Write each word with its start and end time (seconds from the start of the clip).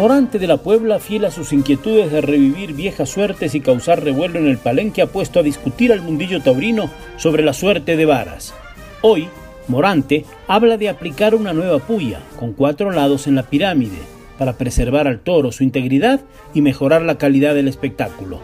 Morante 0.00 0.38
de 0.38 0.46
la 0.46 0.56
Puebla, 0.56 0.98
fiel 0.98 1.26
a 1.26 1.30
sus 1.30 1.52
inquietudes 1.52 2.10
de 2.10 2.22
revivir 2.22 2.72
viejas 2.72 3.10
suertes 3.10 3.54
y 3.54 3.60
causar 3.60 4.02
revuelo 4.02 4.38
en 4.38 4.46
el 4.46 4.56
palenque, 4.56 5.02
ha 5.02 5.06
puesto 5.06 5.38
a 5.40 5.42
discutir 5.42 5.92
al 5.92 6.00
mundillo 6.00 6.40
taurino 6.40 6.90
sobre 7.18 7.44
la 7.44 7.52
suerte 7.52 7.98
de 7.98 8.06
varas. 8.06 8.54
Hoy, 9.02 9.28
Morante 9.68 10.24
habla 10.48 10.78
de 10.78 10.88
aplicar 10.88 11.34
una 11.34 11.52
nueva 11.52 11.80
puya, 11.80 12.20
con 12.38 12.54
cuatro 12.54 12.90
lados 12.90 13.26
en 13.26 13.34
la 13.34 13.42
pirámide, 13.42 13.98
para 14.38 14.56
preservar 14.56 15.06
al 15.06 15.20
toro 15.20 15.52
su 15.52 15.64
integridad 15.64 16.22
y 16.54 16.62
mejorar 16.62 17.02
la 17.02 17.18
calidad 17.18 17.54
del 17.54 17.68
espectáculo. 17.68 18.40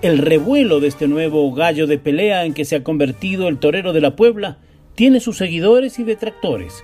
El 0.00 0.18
revuelo 0.18 0.80
de 0.80 0.88
este 0.88 1.06
nuevo 1.06 1.52
gallo 1.54 1.86
de 1.86 1.98
pelea 1.98 2.44
en 2.44 2.54
que 2.54 2.64
se 2.64 2.74
ha 2.74 2.82
convertido 2.82 3.46
el 3.46 3.58
torero 3.58 3.92
de 3.92 4.00
la 4.00 4.16
Puebla 4.16 4.58
tiene 4.96 5.20
sus 5.20 5.36
seguidores 5.36 6.00
y 6.00 6.02
detractores 6.02 6.82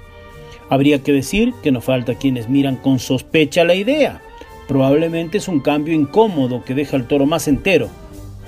Habría 0.70 1.02
que 1.02 1.12
decir 1.12 1.54
que 1.62 1.72
no 1.72 1.80
falta 1.80 2.14
quienes 2.14 2.48
miran 2.48 2.76
con 2.76 2.98
sospecha 2.98 3.64
la 3.64 3.74
idea. 3.74 4.20
Probablemente 4.66 5.38
es 5.38 5.48
un 5.48 5.60
cambio 5.60 5.94
incómodo 5.94 6.62
que 6.64 6.74
deja 6.74 6.96
al 6.96 7.08
toro 7.08 7.24
más 7.24 7.48
entero, 7.48 7.88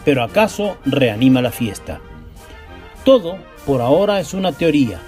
pero 0.04 0.22
acaso 0.22 0.76
reanima 0.84 1.40
la 1.40 1.50
fiesta. 1.50 2.00
Todo, 3.04 3.38
por 3.64 3.80
ahora, 3.80 4.20
es 4.20 4.34
una 4.34 4.52
teoría, 4.52 5.00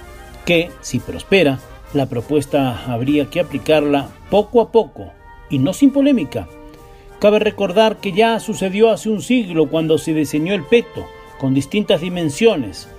que, 0.45 0.71
si 0.81 0.99
prospera, 0.99 1.59
la 1.93 2.07
propuesta 2.07 2.91
habría 2.91 3.29
que 3.29 3.39
aplicarla 3.39 4.09
poco 4.31 4.61
a 4.61 4.71
poco 4.71 5.11
y 5.49 5.59
no 5.59 5.73
sin 5.73 5.91
polémica. 5.91 6.47
Cabe 7.19 7.39
recordar 7.39 7.97
que 7.97 8.11
ya 8.11 8.39
sucedió 8.39 8.89
hace 8.89 9.09
un 9.09 9.21
siglo 9.21 9.69
cuando 9.69 9.99
se 9.99 10.13
diseñó 10.13 10.55
el 10.55 10.63
peto, 10.63 11.05
con 11.39 11.53
distintas 11.53 12.01
dimensiones, 12.01 12.89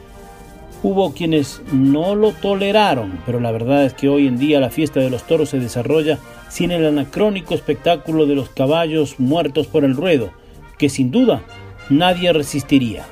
Hubo 0.84 1.14
quienes 1.14 1.62
no 1.72 2.14
lo 2.14 2.32
toleraron, 2.32 3.18
pero 3.24 3.40
la 3.40 3.50
verdad 3.52 3.86
es 3.86 3.94
que 3.94 4.10
hoy 4.10 4.27
en 4.27 4.36
día 4.36 4.60
la 4.60 4.68
fiesta 4.68 5.00
de 5.00 5.08
los 5.08 5.26
toros 5.26 5.48
se 5.48 5.58
desarrolla 5.58 6.18
sin 6.50 6.72
el 6.72 6.84
anacrónico 6.84 7.54
espectáculo 7.54 8.26
de 8.26 8.34
los 8.34 8.50
caballos 8.50 9.18
muertos 9.18 9.66
por 9.66 9.86
el 9.86 9.96
ruedo, 9.96 10.28
que 10.76 10.91
sin 10.91 11.10
duda 11.10 11.42
nadie 11.88 12.34
resistiría. 12.34 13.06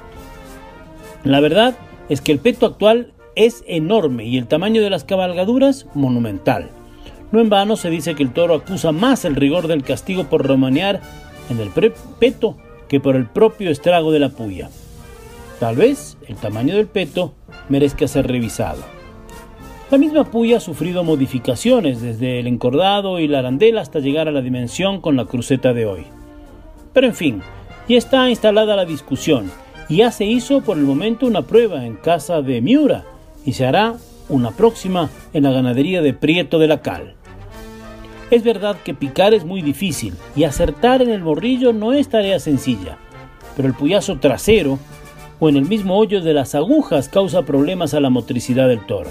La 1.25 1.41
verdad 1.41 1.75
es 2.11 2.20
que 2.20 2.33
el 2.33 2.41
peto 2.41 2.67
actual 2.67 3.14
es 3.37 3.64
enorme 3.67 4.27
y 4.27 4.36
el 4.36 4.48
tamaño 4.48 4.83
de 4.83 4.91
las 4.91 5.05
cabalgaduras 5.05 5.86
monumental. 5.95 6.69
No 7.31 7.41
en 7.41 7.48
vano 7.48 7.77
se 7.77 7.89
dice 7.89 8.14
que 8.14 8.23
el 8.23 8.34
toro 8.34 8.53
acusa 8.53 8.92
más 8.92 9.25
el 9.25 9.34
rigor 9.34 9.67
del 9.67 9.83
castigo 9.83 10.25
por 10.25 10.47
romanear 10.47 11.01
en 11.48 11.59
el 11.59 11.70
peto 11.70 12.59
que 12.89 13.01
por 13.01 13.17
el 13.17 13.24
propio 13.30 13.70
estrago 13.70 14.13
de 14.13 14.18
la 14.18 14.29
puya. 14.29 14.68
Tal 15.58 15.77
vez 15.77 16.18
el 16.27 16.36
tamaño 16.36 16.77
del 16.77 16.89
peto 16.89 17.35
merezca 17.68 18.08
ser 18.08 18.27
revisado. 18.27 18.83
La 19.90 19.98
misma 19.98 20.24
puya 20.24 20.56
ha 20.56 20.61
sufrido 20.61 21.05
modificaciones 21.05 22.00
desde 22.00 22.40
el 22.40 22.46
encordado 22.46 23.20
y 23.20 23.28
la 23.28 23.40
arandela 23.40 23.83
hasta 23.83 23.98
llegar 23.98 24.27
a 24.27 24.33
la 24.33 24.40
dimensión 24.40 25.00
con 25.00 25.17
la 25.17 25.27
cruceta 25.27 25.74
de 25.74 25.84
hoy. 25.84 26.06
Pero 26.95 27.06
en 27.06 27.14
fin, 27.14 27.42
ya 27.89 27.98
está 27.98 28.30
instalada 28.30 28.74
la 28.74 28.86
discusión 28.86 29.50
y 29.89 29.96
ya 29.96 30.11
se 30.11 30.24
hizo 30.24 30.62
por 30.62 30.78
el 30.78 30.84
momento 30.84 31.27
una 31.27 31.42
prueba 31.42 31.84
en 31.84 31.96
casa 31.96 32.40
de 32.40 32.62
Miura 32.62 33.05
y 33.45 33.52
se 33.52 33.67
hará 33.67 33.96
una 34.29 34.50
próxima 34.52 35.11
en 35.34 35.42
la 35.42 35.50
ganadería 35.50 36.00
de 36.00 36.14
Prieto 36.14 36.58
de 36.58 36.68
la 36.68 36.80
Cal. 36.80 37.14
Es 38.30 38.42
verdad 38.42 38.77
que 38.83 38.94
picar 38.94 39.34
es 39.34 39.44
muy 39.44 39.61
difícil 39.61 40.14
y 40.34 40.44
acertar 40.44 41.02
en 41.02 41.11
el 41.11 41.23
borrillo 41.23 41.74
no 41.74 41.92
es 41.92 42.08
tarea 42.08 42.40
sencilla, 42.40 42.96
pero 43.56 43.68
el 43.68 43.74
puyazo 43.74 44.18
trasero 44.18 44.79
o 45.42 45.48
en 45.48 45.57
el 45.57 45.64
mismo 45.64 45.98
hoyo 45.98 46.20
de 46.20 46.35
las 46.35 46.55
agujas 46.55 47.08
causa 47.08 47.42
problemas 47.42 47.95
a 47.95 48.01
la 48.01 48.11
motricidad 48.11 48.69
del 48.69 48.86
toro. 48.86 49.11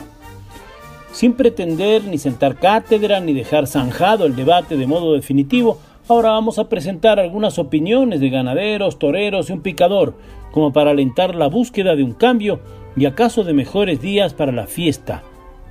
Sin 1.12 1.34
pretender 1.34 2.06
ni 2.06 2.18
sentar 2.18 2.56
cátedra 2.56 3.20
ni 3.20 3.34
dejar 3.34 3.68
zanjado 3.68 4.26
el 4.26 4.38
debate 4.38 4.78
de 4.78 4.88
modo 4.88 5.14
definitivo, 5.14 5.78
ahora 6.08 6.30
vamos 6.30 6.58
a 6.58 6.70
presentar 6.70 7.20
algunas 7.20 7.60
opiniones 7.60 8.22
de 8.22 8.30
ganaderos, 8.30 8.98
toreros 8.98 9.50
y 9.50 9.52
un 9.52 9.62
picador, 9.62 10.14
como 10.54 10.72
para 10.72 10.92
alentar 10.92 11.36
la 11.36 11.48
búsqueda 11.48 11.98
de 11.98 12.04
un 12.04 12.14
cambio 12.14 12.62
y 12.96 13.08
acaso 13.08 13.44
de 13.44 13.52
mejores 13.52 14.00
días 14.00 14.34
para 14.34 14.54
la 14.54 14.68
fiesta, 14.68 15.24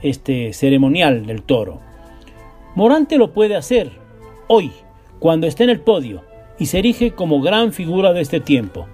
este 0.03 0.53
ceremonial 0.53 1.25
del 1.25 1.41
toro. 1.43 1.81
Morante 2.75 3.17
lo 3.17 3.33
puede 3.33 3.57
hacer 3.57 3.93
hoy, 4.47 4.73
cuando 5.21 5.47
esté 5.47 5.65
en 5.65 5.71
el 5.71 5.81
podio, 5.81 6.21
y 6.59 6.67
se 6.67 6.81
erige 6.81 7.13
como 7.13 7.41
gran 7.41 7.73
figura 7.73 8.13
de 8.13 8.21
este 8.21 8.41
tiempo. 8.41 8.87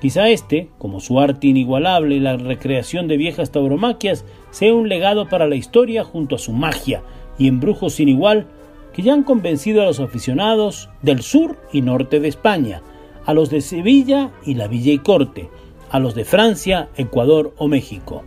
Quizá 0.00 0.28
este, 0.30 0.68
como 0.78 1.00
su 1.00 1.20
arte 1.20 1.48
inigualable 1.48 2.16
y 2.16 2.20
la 2.20 2.36
recreación 2.36 3.06
de 3.06 3.18
viejas 3.18 3.52
tauromaquias, 3.52 4.24
sea 4.50 4.74
un 4.74 4.88
legado 4.88 5.28
para 5.28 5.46
la 5.46 5.56
historia 5.56 6.04
junto 6.04 6.36
a 6.36 6.38
su 6.38 6.52
magia 6.52 7.02
y 7.38 7.48
embrujos 7.48 7.94
sin 7.94 8.08
igual 8.08 8.46
que 8.94 9.02
ya 9.02 9.12
han 9.12 9.22
convencido 9.22 9.82
a 9.82 9.84
los 9.84 10.00
aficionados 10.00 10.88
del 11.02 11.22
sur 11.22 11.58
y 11.72 11.82
norte 11.82 12.18
de 12.18 12.28
España, 12.28 12.82
a 13.26 13.34
los 13.34 13.50
de 13.50 13.60
Sevilla 13.60 14.30
y 14.44 14.54
la 14.54 14.68
Villa 14.68 14.92
y 14.92 14.98
Corte, 14.98 15.48
a 15.90 15.98
los 15.98 16.14
de 16.14 16.24
Francia, 16.24 16.88
Ecuador 16.96 17.54
o 17.58 17.68
México. 17.68 18.24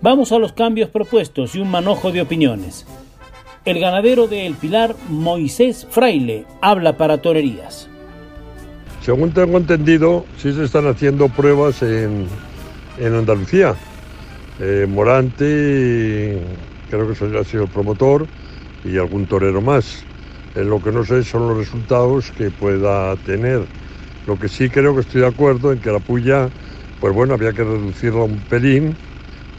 Vamos 0.00 0.32
a 0.32 0.38
los 0.38 0.52
cambios 0.52 0.90
propuestos 0.90 1.54
y 1.54 1.60
un 1.60 1.70
manojo 1.70 2.10
de 2.10 2.22
opiniones. 2.22 2.86
El 3.64 3.80
ganadero 3.80 4.28
de 4.28 4.46
El 4.46 4.54
Pilar, 4.54 4.94
Moisés 5.08 5.86
Fraile, 5.88 6.44
habla 6.60 6.96
para 6.96 7.22
torerías. 7.22 7.88
Según 9.04 9.32
tengo 9.32 9.58
entendido, 9.58 10.24
sí 10.38 10.54
se 10.54 10.64
están 10.64 10.86
haciendo 10.86 11.28
pruebas 11.28 11.82
en, 11.82 12.26
Andalucía. 12.98 13.74
Eh, 14.58 14.86
Morante, 14.88 16.40
creo 16.88 17.06
que 17.08 17.38
ha 17.38 17.44
sido 17.44 17.64
el 17.64 17.68
promotor, 17.68 18.26
y 18.82 18.96
algún 18.96 19.26
torero 19.26 19.60
más. 19.60 20.02
En 20.54 20.70
lo 20.70 20.82
que 20.82 20.90
no 20.90 21.04
sé 21.04 21.22
son 21.22 21.48
los 21.48 21.58
resultados 21.58 22.30
que 22.30 22.50
pueda 22.50 23.14
tener. 23.26 23.66
Lo 24.26 24.38
que 24.38 24.48
sí 24.48 24.70
creo 24.70 24.94
que 24.94 25.02
estoy 25.02 25.20
de 25.20 25.26
acuerdo 25.26 25.70
en 25.70 25.80
que 25.80 25.92
la 25.92 25.98
puya, 25.98 26.48
pues 26.98 27.12
bueno, 27.12 27.34
había 27.34 27.52
que 27.52 27.62
reducirla 27.62 28.22
un 28.22 28.38
pelín, 28.48 28.96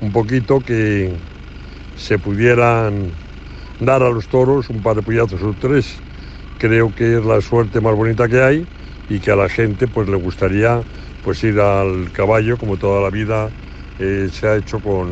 un 0.01 0.11
poquito, 0.11 0.59
que 0.59 1.13
se 1.97 2.17
pudieran 2.17 3.11
dar 3.79 4.01
a 4.01 4.09
los 4.09 4.27
toros 4.27 4.71
un 4.71 4.81
par 4.81 4.95
de 4.95 5.03
puyazos 5.03 5.43
o 5.43 5.53
tres. 5.61 5.97
Creo 6.57 6.95
que 6.95 7.19
es 7.19 7.23
la 7.23 7.41
suerte 7.41 7.79
más 7.79 7.95
bonita 7.95 8.27
que 8.27 8.41
hay 8.41 8.67
y 9.09 9.19
que 9.19 9.31
a 9.31 9.35
la 9.35 9.49
gente 9.49 9.87
pues 9.87 10.07
le 10.07 10.17
gustaría 10.17 10.81
pues 11.23 11.43
ir 11.43 11.59
al 11.59 12.11
caballo 12.11 12.57
como 12.57 12.77
toda 12.77 13.01
la 13.01 13.09
vida 13.09 13.49
eh, 13.99 14.29
se 14.31 14.47
ha 14.47 14.57
hecho 14.57 14.79
con, 14.79 15.11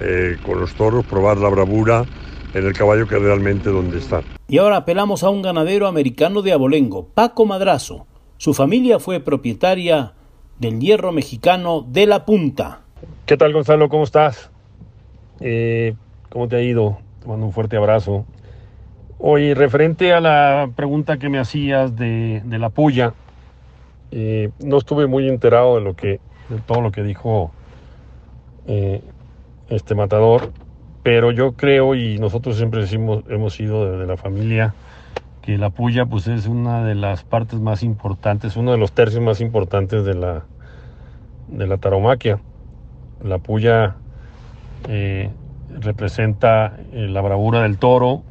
eh, 0.00 0.36
con 0.44 0.60
los 0.60 0.74
toros, 0.74 1.04
probar 1.06 1.38
la 1.38 1.48
bravura 1.48 2.04
en 2.52 2.66
el 2.66 2.72
caballo 2.72 3.06
que 3.06 3.18
realmente 3.18 3.70
donde 3.70 3.98
está. 3.98 4.22
Y 4.48 4.58
ahora 4.58 4.78
apelamos 4.78 5.24
a 5.24 5.30
un 5.30 5.42
ganadero 5.42 5.86
americano 5.86 6.42
de 6.42 6.52
Abolengo, 6.52 7.08
Paco 7.14 7.46
Madrazo. 7.46 8.06
Su 8.36 8.54
familia 8.54 8.98
fue 8.98 9.20
propietaria 9.20 10.12
del 10.58 10.78
hierro 10.78 11.12
mexicano 11.12 11.84
de 11.88 12.06
la 12.06 12.24
punta. 12.24 12.82
¿Qué 13.26 13.36
tal 13.36 13.52
Gonzalo? 13.52 13.88
¿Cómo 13.88 14.04
estás? 14.04 14.50
Eh, 15.40 15.94
¿Cómo 16.28 16.48
te 16.48 16.56
ha 16.56 16.60
ido? 16.60 16.98
Te 17.20 17.28
mando 17.28 17.46
un 17.46 17.52
fuerte 17.52 17.76
abrazo. 17.76 18.26
Oye, 19.26 19.54
referente 19.54 20.12
a 20.12 20.20
la 20.20 20.68
pregunta 20.76 21.16
que 21.16 21.30
me 21.30 21.38
hacías 21.38 21.96
de, 21.96 22.42
la 22.46 22.68
puya, 22.68 23.14
eh, 24.10 24.50
no 24.62 24.76
estuve 24.76 25.06
muy 25.06 25.30
enterado 25.30 25.76
de 25.76 25.80
lo 25.80 25.96
que, 25.96 26.20
de 26.50 26.58
todo 26.66 26.82
lo 26.82 26.92
que 26.92 27.02
dijo 27.02 27.50
eh, 28.66 29.00
este 29.70 29.94
matador, 29.94 30.52
pero 31.02 31.30
yo 31.30 31.52
creo 31.52 31.94
y 31.94 32.18
nosotros 32.18 32.58
siempre 32.58 32.82
decimos, 32.82 33.24
hemos 33.30 33.54
sido 33.54 33.98
de, 33.98 34.06
la 34.06 34.18
familia 34.18 34.74
que 35.40 35.56
la 35.56 35.70
puya 35.70 36.04
pues 36.04 36.26
es 36.26 36.46
una 36.46 36.84
de 36.84 36.94
las 36.94 37.24
partes 37.24 37.58
más 37.60 37.82
importantes, 37.82 38.56
uno 38.56 38.72
de 38.72 38.78
los 38.78 38.92
tercios 38.92 39.22
más 39.22 39.40
importantes 39.40 40.04
de 40.04 40.16
la, 40.16 40.44
de 41.48 41.66
la 41.66 41.78
taromaquia. 41.78 42.40
La 43.22 43.38
puya 43.38 43.96
eh, 44.86 45.30
representa 45.80 46.76
la 46.92 47.22
bravura 47.22 47.62
del 47.62 47.78
toro, 47.78 48.22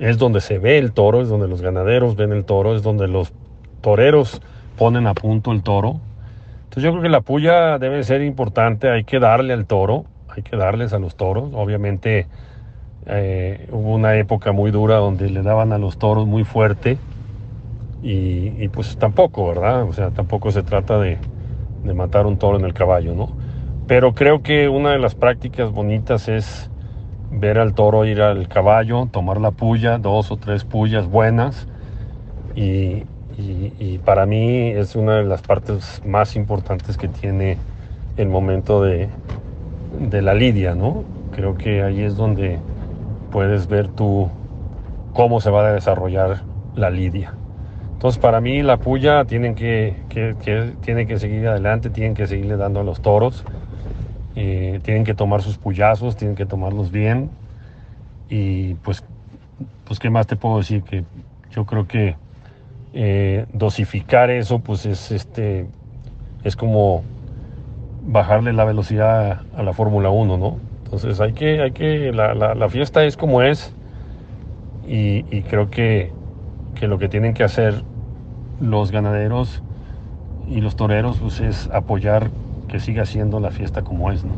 es 0.00 0.18
donde 0.18 0.40
se 0.40 0.58
ve 0.58 0.78
el 0.78 0.92
toro, 0.92 1.22
es 1.22 1.28
donde 1.28 1.46
los 1.48 1.62
ganaderos 1.62 2.16
ven 2.16 2.32
el 2.32 2.44
toro, 2.44 2.74
es 2.74 2.82
donde 2.82 3.06
los 3.06 3.32
toreros 3.82 4.42
ponen 4.76 5.06
a 5.06 5.14
punto 5.14 5.52
el 5.52 5.62
toro. 5.62 6.00
Entonces 6.64 6.82
yo 6.84 6.90
creo 6.90 7.02
que 7.02 7.08
la 7.10 7.20
puya 7.20 7.78
debe 7.78 8.02
ser 8.04 8.22
importante, 8.22 8.90
hay 8.90 9.04
que 9.04 9.20
darle 9.20 9.52
al 9.54 9.66
toro, 9.66 10.06
hay 10.28 10.42
que 10.42 10.56
darles 10.56 10.92
a 10.92 10.98
los 10.98 11.16
toros. 11.16 11.50
Obviamente 11.54 12.26
Eh, 13.06 13.66
hubo 13.72 13.94
una 13.94 14.16
época 14.16 14.52
muy 14.52 14.70
dura 14.70 14.96
donde 14.98 15.30
le 15.30 15.42
daban 15.42 15.72
a 15.72 15.78
los 15.78 15.98
toros 15.98 16.26
muy 16.26 16.44
fuerte 16.44 16.98
y, 18.02 18.68
pues 18.68 18.96
tampoco, 18.98 19.48
¿verdad? 19.48 19.82
O 19.84 19.92
sea, 19.92 20.10
tampoco 20.10 20.50
se 20.50 20.62
trata 20.62 20.98
de, 20.98 21.18
de, 21.84 21.94
matar 21.94 22.26
un 22.26 22.38
toro 22.38 22.58
en 22.58 22.64
el 22.64 22.74
caballo, 22.74 23.14
¿no? 23.14 23.28
Pero 23.86 24.14
creo 24.14 24.42
que 24.42 24.68
una 24.68 24.92
de 24.92 24.98
las 24.98 25.14
prácticas 25.14 25.70
bonitas 25.72 26.28
es 26.28 26.70
ver 27.30 27.58
al 27.58 27.74
toro 27.74 28.04
ir 28.04 28.20
al 28.22 28.48
caballo, 28.48 29.06
tomar 29.10 29.40
la 29.40 29.50
puya, 29.50 29.98
dos 29.98 30.30
o 30.30 30.36
tres 30.36 30.64
pullas 30.64 31.06
buenas 31.06 31.66
y, 32.54 33.04
para 34.04 34.26
mí 34.26 34.68
es 34.68 34.96
una 34.96 35.16
de 35.16 35.24
las 35.24 35.40
partes 35.40 36.02
más 36.04 36.36
importantes 36.36 36.98
que 36.98 37.08
tiene 37.08 37.56
el 38.18 38.28
momento 38.28 38.82
de, 38.82 39.08
de 39.98 40.20
la 40.20 40.34
lidia, 40.34 40.74
¿no? 40.74 41.04
Creo 41.34 41.56
que 41.56 41.82
ahí 41.82 42.02
es 42.02 42.16
donde 42.16 42.58
puedes 43.30 43.66
ver 43.66 43.88
tú 43.88 44.28
cómo 45.14 45.40
se 45.40 45.50
va 45.50 45.66
a 45.66 45.72
desarrollar 45.72 46.42
la 46.74 46.90
lidia. 46.90 47.32
Entonces 47.94 48.18
para 48.18 48.40
mí 48.40 48.62
la 48.62 48.78
puya 48.78 49.24
tienen 49.24 49.54
que, 49.54 49.94
que, 50.08 50.34
tiene 50.82 51.06
que 51.06 51.18
seguir 51.18 51.46
adelante, 51.48 51.90
tienen 51.90 52.14
que 52.14 52.26
seguirle 52.26 52.56
dando 52.56 52.80
a 52.80 52.84
los 52.84 53.00
toros, 53.00 53.44
eh, 54.36 54.80
tienen 54.82 55.04
que 55.04 55.14
tomar 55.14 55.42
sus 55.42 55.58
puyazos, 55.58 56.16
tienen 56.16 56.36
que 56.36 56.46
tomarlos 56.46 56.90
bien. 56.90 57.30
Y 58.28 58.74
pues, 58.74 59.04
pues 59.84 59.98
qué 59.98 60.10
más 60.10 60.26
te 60.26 60.36
puedo 60.36 60.58
decir 60.58 60.82
que 60.82 61.04
yo 61.50 61.66
creo 61.66 61.88
que 61.88 62.16
eh, 62.92 63.46
dosificar 63.52 64.30
eso 64.30 64.58
pues 64.58 64.84
es 64.84 65.12
este 65.12 65.68
es 66.42 66.56
como 66.56 67.04
bajarle 68.02 68.52
la 68.52 68.64
velocidad 68.64 69.42
a 69.54 69.62
la 69.62 69.72
Fórmula 69.72 70.10
1, 70.10 70.38
¿no? 70.38 70.56
Entonces 70.84 71.20
hay 71.20 71.32
que, 71.34 71.62
hay 71.62 71.70
que, 71.70 72.12
la, 72.12 72.34
la, 72.34 72.68
fiesta 72.68 73.04
es 73.04 73.16
como 73.16 73.42
es. 73.42 73.72
Y, 74.88 75.22
creo 75.42 75.70
que, 75.70 76.10
que, 76.74 76.88
lo 76.88 76.98
que 76.98 77.08
tienen 77.08 77.32
que 77.32 77.44
hacer 77.44 77.84
los 78.60 78.90
ganaderos 78.90 79.62
y 80.48 80.60
los 80.60 80.74
toreros 80.74 81.18
pues 81.18 81.38
es 81.38 81.70
apoyar 81.72 82.30
que 82.70 82.80
siga 82.80 83.04
siendo 83.04 83.40
la 83.40 83.50
fiesta 83.50 83.82
como 83.82 84.10
es, 84.12 84.24
¿no? 84.24 84.32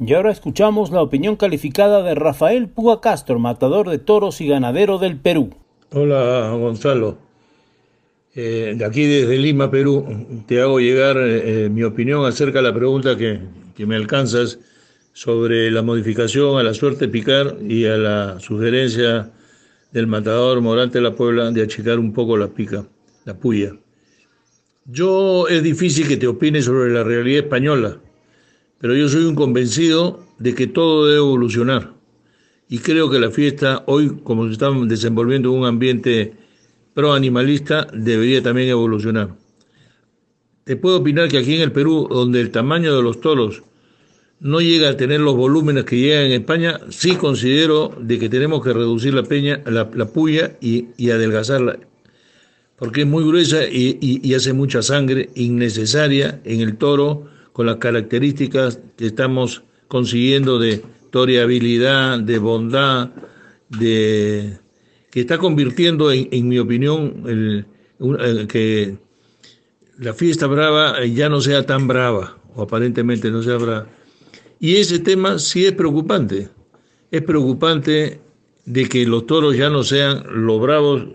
Y 0.00 0.12
ahora 0.14 0.32
escuchamos 0.32 0.90
la 0.90 1.02
opinión 1.02 1.36
calificada 1.36 2.02
de 2.02 2.14
Rafael 2.14 2.68
Púa 2.68 3.00
Castro, 3.00 3.38
matador 3.38 3.88
de 3.88 3.98
toros 3.98 4.40
y 4.40 4.48
ganadero 4.48 4.98
del 4.98 5.16
Perú. 5.16 5.50
Hola 5.92 6.50
Gonzalo, 6.58 7.16
eh, 8.34 8.74
de 8.76 8.84
aquí 8.84 9.06
desde 9.06 9.38
Lima, 9.38 9.70
Perú, 9.70 10.26
te 10.46 10.60
hago 10.60 10.80
llegar 10.80 11.16
eh, 11.18 11.68
mi 11.70 11.84
opinión 11.84 12.26
acerca 12.26 12.58
de 12.58 12.64
la 12.64 12.74
pregunta 12.74 13.16
que, 13.16 13.38
que, 13.76 13.86
me 13.86 13.94
alcanzas 13.94 14.58
sobre 15.12 15.70
la 15.70 15.82
modificación 15.82 16.58
a 16.58 16.64
la 16.64 16.74
suerte 16.74 17.06
picar 17.06 17.56
y 17.62 17.86
a 17.86 17.96
la 17.96 18.40
sugerencia 18.40 19.30
del 19.92 20.08
matador 20.08 20.60
Morante 20.60 20.98
de 20.98 21.04
la 21.04 21.14
Puebla 21.14 21.52
de 21.52 21.62
achicar 21.62 22.00
un 22.00 22.12
poco 22.12 22.36
la 22.36 22.48
pica, 22.48 22.84
la 23.24 23.34
puya. 23.34 23.76
Yo 24.86 25.48
es 25.48 25.62
difícil 25.62 26.06
que 26.06 26.16
te 26.16 26.26
opine 26.26 26.60
sobre 26.60 26.92
la 26.92 27.02
realidad 27.04 27.44
española, 27.44 27.98
pero 28.78 28.94
yo 28.94 29.08
soy 29.08 29.24
un 29.24 29.34
convencido 29.34 30.26
de 30.38 30.54
que 30.54 30.66
todo 30.66 31.06
debe 31.06 31.18
evolucionar. 31.18 31.94
Y 32.68 32.78
creo 32.78 33.10
que 33.10 33.18
la 33.18 33.30
fiesta 33.30 33.82
hoy, 33.86 34.18
como 34.22 34.46
se 34.46 34.52
está 34.52 34.70
desenvolviendo 34.70 35.50
en 35.50 35.60
un 35.60 35.66
ambiente 35.66 36.34
pro 36.92 37.12
animalista 37.12 37.86
debería 37.92 38.42
también 38.42 38.68
evolucionar. 38.68 39.36
Te 40.64 40.76
puedo 40.76 40.98
opinar 40.98 41.28
que 41.28 41.38
aquí 41.38 41.54
en 41.54 41.62
el 41.62 41.72
Perú, 41.72 42.08
donde 42.10 42.40
el 42.40 42.50
tamaño 42.50 42.96
de 42.96 43.02
los 43.02 43.20
toros 43.20 43.62
no 44.40 44.60
llega 44.60 44.90
a 44.90 44.96
tener 44.96 45.20
los 45.20 45.36
volúmenes 45.36 45.84
que 45.84 45.98
llegan 45.98 46.26
en 46.26 46.32
España, 46.32 46.80
sí 46.90 47.16
considero 47.16 47.96
de 48.00 48.18
que 48.18 48.28
tenemos 48.28 48.62
que 48.62 48.72
reducir 48.72 49.14
la, 49.14 49.22
peña, 49.22 49.62
la, 49.66 49.88
puya 50.06 50.56
y, 50.60 51.10
adelgazarla, 51.10 51.78
porque 52.76 53.02
es 53.02 53.06
muy 53.06 53.24
gruesa 53.24 53.64
y, 53.64 53.98
y 54.00 54.34
hace 54.34 54.52
mucha 54.52 54.82
sangre 54.82 55.30
innecesaria 55.34 56.40
en 56.44 56.60
el 56.60 56.76
toro 56.76 57.26
con 57.52 57.66
las 57.66 57.76
características 57.76 58.80
que 58.96 59.06
estamos 59.06 59.62
consiguiendo 59.88 60.58
de 60.58 60.82
toreabilidad, 61.10 62.18
de 62.18 62.38
bondad, 62.38 63.10
de 63.68 64.58
que 65.12 65.20
está 65.20 65.38
convirtiendo, 65.38 66.10
en, 66.10 66.48
mi 66.48 66.58
opinión, 66.58 67.64
que 68.48 68.98
la 69.96 70.12
fiesta 70.12 70.48
brava 70.48 71.04
ya 71.06 71.28
no 71.28 71.40
sea 71.40 71.64
tan 71.64 71.86
brava, 71.86 72.36
o 72.56 72.62
aparentemente 72.62 73.30
no 73.30 73.44
sea 73.44 73.56
brava. 73.58 73.86
Y 74.58 74.74
ese 74.74 74.98
tema 74.98 75.38
sí 75.38 75.66
es 75.66 75.72
preocupante. 75.72 76.48
Es 77.12 77.22
preocupante 77.22 78.20
de 78.64 78.88
que 78.88 79.06
los 79.06 79.26
toros 79.26 79.56
ya 79.56 79.70
no 79.70 79.84
sean 79.84 80.24
los 80.28 80.60
bravos 80.60 81.06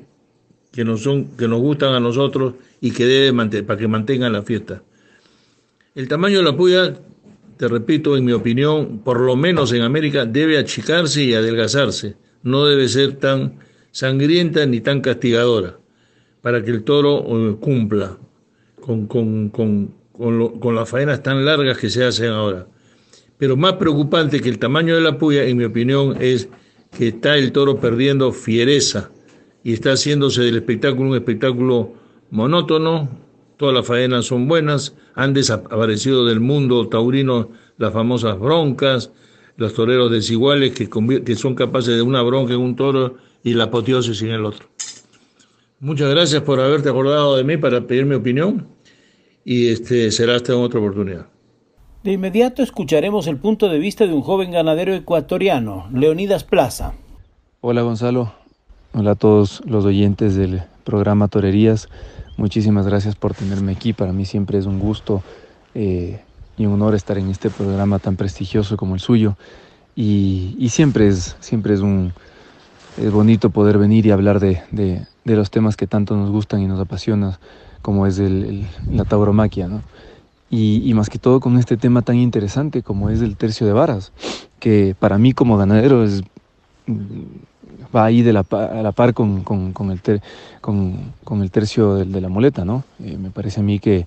que 0.71 0.83
nos, 0.83 1.01
son, 1.01 1.36
que 1.38 1.48
nos 1.48 1.60
gustan 1.60 1.94
a 1.94 2.00
nosotros 2.00 2.54
y 2.81 2.92
que 2.92 3.06
debe 3.06 3.31
mantener, 3.31 3.66
para 3.66 3.80
que 3.80 3.88
mantengan 3.88 4.33
la 4.33 4.44
fiesta. 4.44 4.81
El 5.95 6.07
tamaño 6.07 6.39
de 6.39 6.44
la 6.44 6.56
puya, 6.56 6.95
te 7.57 7.68
repito, 7.68 8.16
en 8.16 8.25
mi 8.25 8.31
opinión, 8.31 9.00
por 9.00 9.19
lo 9.19 9.36
menos 9.36 9.74
en 9.74 9.81
América, 9.81 10.25
debe 10.25 10.57
achicarse 10.57 11.24
y 11.24 11.33
adelgazarse. 11.33 12.16
No 12.44 12.66
debe 12.66 12.88
ser 12.88 13.13
tan 13.13 13.60
sangrienta 13.92 14.66
ni 14.66 14.81
tan 14.81 15.01
castigadora, 15.01 15.80
para 16.42 16.63
que 16.63 16.72
el 16.72 16.83
toro 16.83 17.25
eh, 17.27 17.57
cumpla 17.60 18.18
con, 18.80 19.07
con, 19.07 19.50
con, 19.50 19.94
con, 20.12 20.75
las 20.75 20.88
faenas 20.88 21.22
tan 21.24 21.44
largas 21.44 21.77
que 21.77 21.89
se 21.89 22.06
hacen 22.06 22.30
ahora. 22.30 22.68
Pero 23.38 23.57
más 23.57 23.74
preocupante 23.74 24.42
que 24.42 24.50
el 24.50 24.60
tamaño 24.60 24.95
de 24.95 25.01
la 25.01 25.18
puya, 25.18 25.44
en 25.44 25.57
mi 25.57 25.63
opinión, 25.65 26.15
es 26.19 26.50
que 26.95 27.10
está 27.10 27.38
el 27.38 27.51
toro 27.51 27.80
perdiendo 27.80 28.31
fiereza 28.31 29.12
y 29.64 29.74
está 29.74 29.92
haciéndose 29.92 30.42
del 30.42 30.58
espectáculo 30.58 31.10
un 31.10 31.16
espectáculo 31.16 31.94
monótono, 32.32 33.10
todas 33.58 33.76
las 33.76 33.86
faenas 33.86 34.26
son 34.26 34.48
buenas, 34.48 34.96
han 35.16 35.34
desaparecido 35.34 36.26
del 36.26 36.40
mundo 36.40 36.88
taurino 36.88 37.50
las 37.78 37.94
famosas 37.94 38.40
broncas, 38.40 39.12
los 39.58 39.74
toreros 39.74 40.12
desiguales 40.12 40.72
que, 40.74 40.90
que 41.24 41.36
son 41.36 41.56
capaces 41.56 41.96
de 41.96 42.01
una 42.01 42.22
bronca 42.22 42.54
en 42.54 42.62
un 42.62 42.75
toro 42.75 43.18
y 43.44 43.54
la 43.54 43.66
apoteosis 43.66 44.22
en 44.22 44.30
el 44.30 44.46
otro. 44.46 44.68
Muchas 45.82 46.10
gracias 46.10 46.42
por 46.42 46.60
haberte 46.60 46.89
acordado 46.89 47.36
de 47.38 47.44
mí 47.44 47.58
para 47.58 47.86
pedir 47.86 48.06
mi 48.06 48.16
opinión 48.16 48.68
y 49.46 49.70
este 49.70 50.12
será 50.12 50.36
hasta 50.36 50.54
en 50.54 50.60
otra 50.60 50.80
oportunidad. 50.80 51.28
De 52.04 52.13
inmediato 52.13 52.63
escucharemos 52.63 53.28
el 53.28 53.38
punto 53.38 53.68
de 53.68 53.80
vista 53.80 54.06
de 54.06 54.13
un 54.13 54.22
joven 54.22 54.51
ganadero 54.51 54.94
ecuatoriano, 54.94 55.89
Leonidas 55.94 56.46
Plaza. 56.46 56.94
Hola 57.60 57.82
Gonzalo, 57.82 58.34
hola 58.93 59.12
a 59.12 59.15
todos 59.15 59.62
los 59.65 59.86
oyentes 59.86 60.36
del 60.36 60.63
programa 60.84 61.27
Torerías. 61.27 61.89
Muchísimas 62.38 62.88
gracias 62.88 63.15
por 63.15 63.34
tenerme 63.34 63.72
aquí. 63.72 63.93
Para 63.93 64.13
mí 64.13 64.25
siempre 64.25 64.58
es 64.58 64.65
un 64.65 64.79
gusto 64.79 65.22
eh, 65.75 66.22
y 66.58 66.65
un 66.65 66.74
honor 66.74 66.96
estar 66.96 67.17
en 67.17 67.29
este 67.29 67.50
programa 67.50 68.00
tan 68.00 68.15
prestigioso 68.15 68.77
como 68.77 68.96
el 68.96 69.01
suyo. 69.01 69.36
Y, 69.96 70.69
siempre, 70.69 71.08
es, 71.08 71.36
siempre 71.41 71.74
es 71.74 71.81
un, 71.81 72.13
es 72.98 73.12
bonito 73.12 73.50
poder 73.50 73.77
venir 73.77 74.05
y 74.05 74.12
hablar 74.12 74.39
de, 74.39 74.62
de, 74.72 75.05
los 75.25 75.51
temas 75.51 75.75
que 75.75 75.88
tanto 75.88 76.15
nos 76.15 76.29
gustan 76.29 76.62
y 76.62 76.67
nos 76.67 76.79
apasionan, 76.79 77.36
como 77.81 78.08
es 78.08 78.17
el, 78.17 78.65
la 78.89 79.03
tauromaquia, 79.03 79.67
¿no? 79.67 79.81
Y, 80.50 80.93
más 80.93 81.10
que 81.10 81.19
todo 81.19 81.41
con 81.41 81.58
este 81.58 81.75
tema 81.75 82.01
tan 82.01 82.15
interesante 82.15 82.81
como 82.81 83.10
es 83.10 83.22
el 83.22 83.36
tercio 83.36 83.67
de 83.67 83.74
varas, 83.74 84.13
que 84.60 84.96
para 84.98 85.17
mí 85.17 85.34
como 85.34 85.58
ganadero 85.58 86.05
es, 86.05 86.24
va 87.96 88.05
ahí 88.05 88.22
de 88.22 88.34
la, 88.34 88.46
a 88.50 88.81
la 88.81 88.91
par 88.91 89.13
con, 89.13 89.43
con, 89.43 89.74
con 89.74 89.91
el, 89.91 90.01
con, 90.62 91.13
con, 91.24 91.41
el 91.41 91.51
tercio 91.51 91.96
de, 91.96 92.05
de 92.05 92.22
la 92.22 92.29
muleta, 92.29 92.65
¿no? 92.65 92.84
Eh, 93.03 93.17
me 93.17 93.29
parece 93.31 93.60
a 93.60 93.63
mí 93.63 93.79
que, 93.79 94.05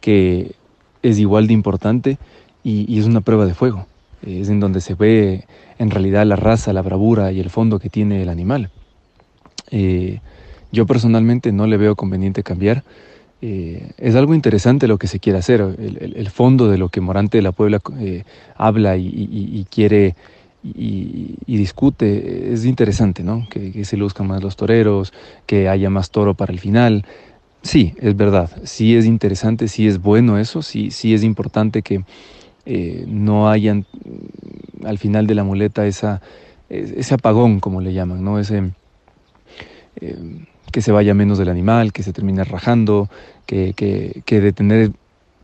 que 0.00 0.54
es 1.02 1.18
igual 1.18 1.46
de 1.46 1.52
importante 1.54 2.18
y, 2.62 2.92
y 2.92 2.98
es 2.98 3.06
una 3.06 3.20
prueba 3.20 3.46
de 3.46 3.54
fuego 3.54 3.86
es 4.26 4.48
en 4.48 4.60
donde 4.60 4.80
se 4.80 4.94
ve 4.94 5.44
en 5.78 5.90
realidad 5.90 6.24
la 6.26 6.36
raza, 6.36 6.72
la 6.72 6.82
bravura 6.82 7.32
y 7.32 7.40
el 7.40 7.50
fondo 7.50 7.78
que 7.78 7.88
tiene 7.88 8.22
el 8.22 8.28
animal. 8.28 8.70
Eh, 9.70 10.20
yo 10.70 10.86
personalmente 10.86 11.52
no 11.52 11.66
le 11.66 11.76
veo 11.76 11.96
conveniente 11.96 12.42
cambiar. 12.42 12.84
Eh, 13.40 13.90
es 13.98 14.14
algo 14.14 14.34
interesante 14.34 14.86
lo 14.86 14.98
que 14.98 15.08
se 15.08 15.18
quiere 15.18 15.38
hacer, 15.38 15.60
el, 15.60 16.30
fondo 16.30 16.68
de 16.68 16.78
lo 16.78 16.88
que 16.88 17.00
Morante 17.00 17.38
de 17.38 17.42
la 17.42 17.50
Puebla 17.50 17.80
eh, 17.98 18.22
habla 18.56 18.96
y, 18.96 19.66
quiere 19.68 20.14
y, 20.62 21.36
discute 21.46 22.52
es 22.52 22.64
interesante, 22.64 23.22
¿no? 23.22 23.46
Que, 23.48 23.72
que, 23.72 23.84
se 23.84 23.96
luzcan 23.96 24.26
más 24.26 24.42
los 24.42 24.56
toreros, 24.56 25.12
que 25.46 25.68
haya 25.68 25.90
más 25.90 26.10
toro 26.10 26.34
para 26.34 26.52
el 26.52 26.60
final. 26.60 27.04
Sí, 27.62 27.94
es 28.00 28.16
verdad, 28.16 28.50
sí 28.64 28.96
es 28.96 29.06
interesante, 29.06 29.68
sí 29.68 29.86
es 29.86 30.00
bueno 30.00 30.38
eso, 30.38 30.62
sí, 30.62 30.90
sí 30.90 31.14
es 31.14 31.22
importante 31.22 31.82
que 31.82 32.04
eh, 32.64 33.04
no 33.08 33.48
hayan 33.48 33.86
mm, 34.04 34.86
al 34.86 34.98
final 34.98 35.26
de 35.26 35.34
la 35.34 35.44
muleta 35.44 35.86
esa, 35.86 36.20
ese 36.68 37.14
apagón, 37.14 37.60
como 37.60 37.80
le 37.80 37.92
llaman, 37.92 38.22
¿no? 38.24 38.38
Ese, 38.38 38.70
eh, 40.00 40.16
que 40.70 40.80
se 40.80 40.92
vaya 40.92 41.12
menos 41.12 41.38
del 41.38 41.48
animal, 41.48 41.92
que 41.92 42.02
se 42.02 42.12
termine 42.12 42.44
rajando, 42.44 43.08
que, 43.46 43.74
que, 43.74 44.40
de 44.40 44.52
tener 44.52 44.92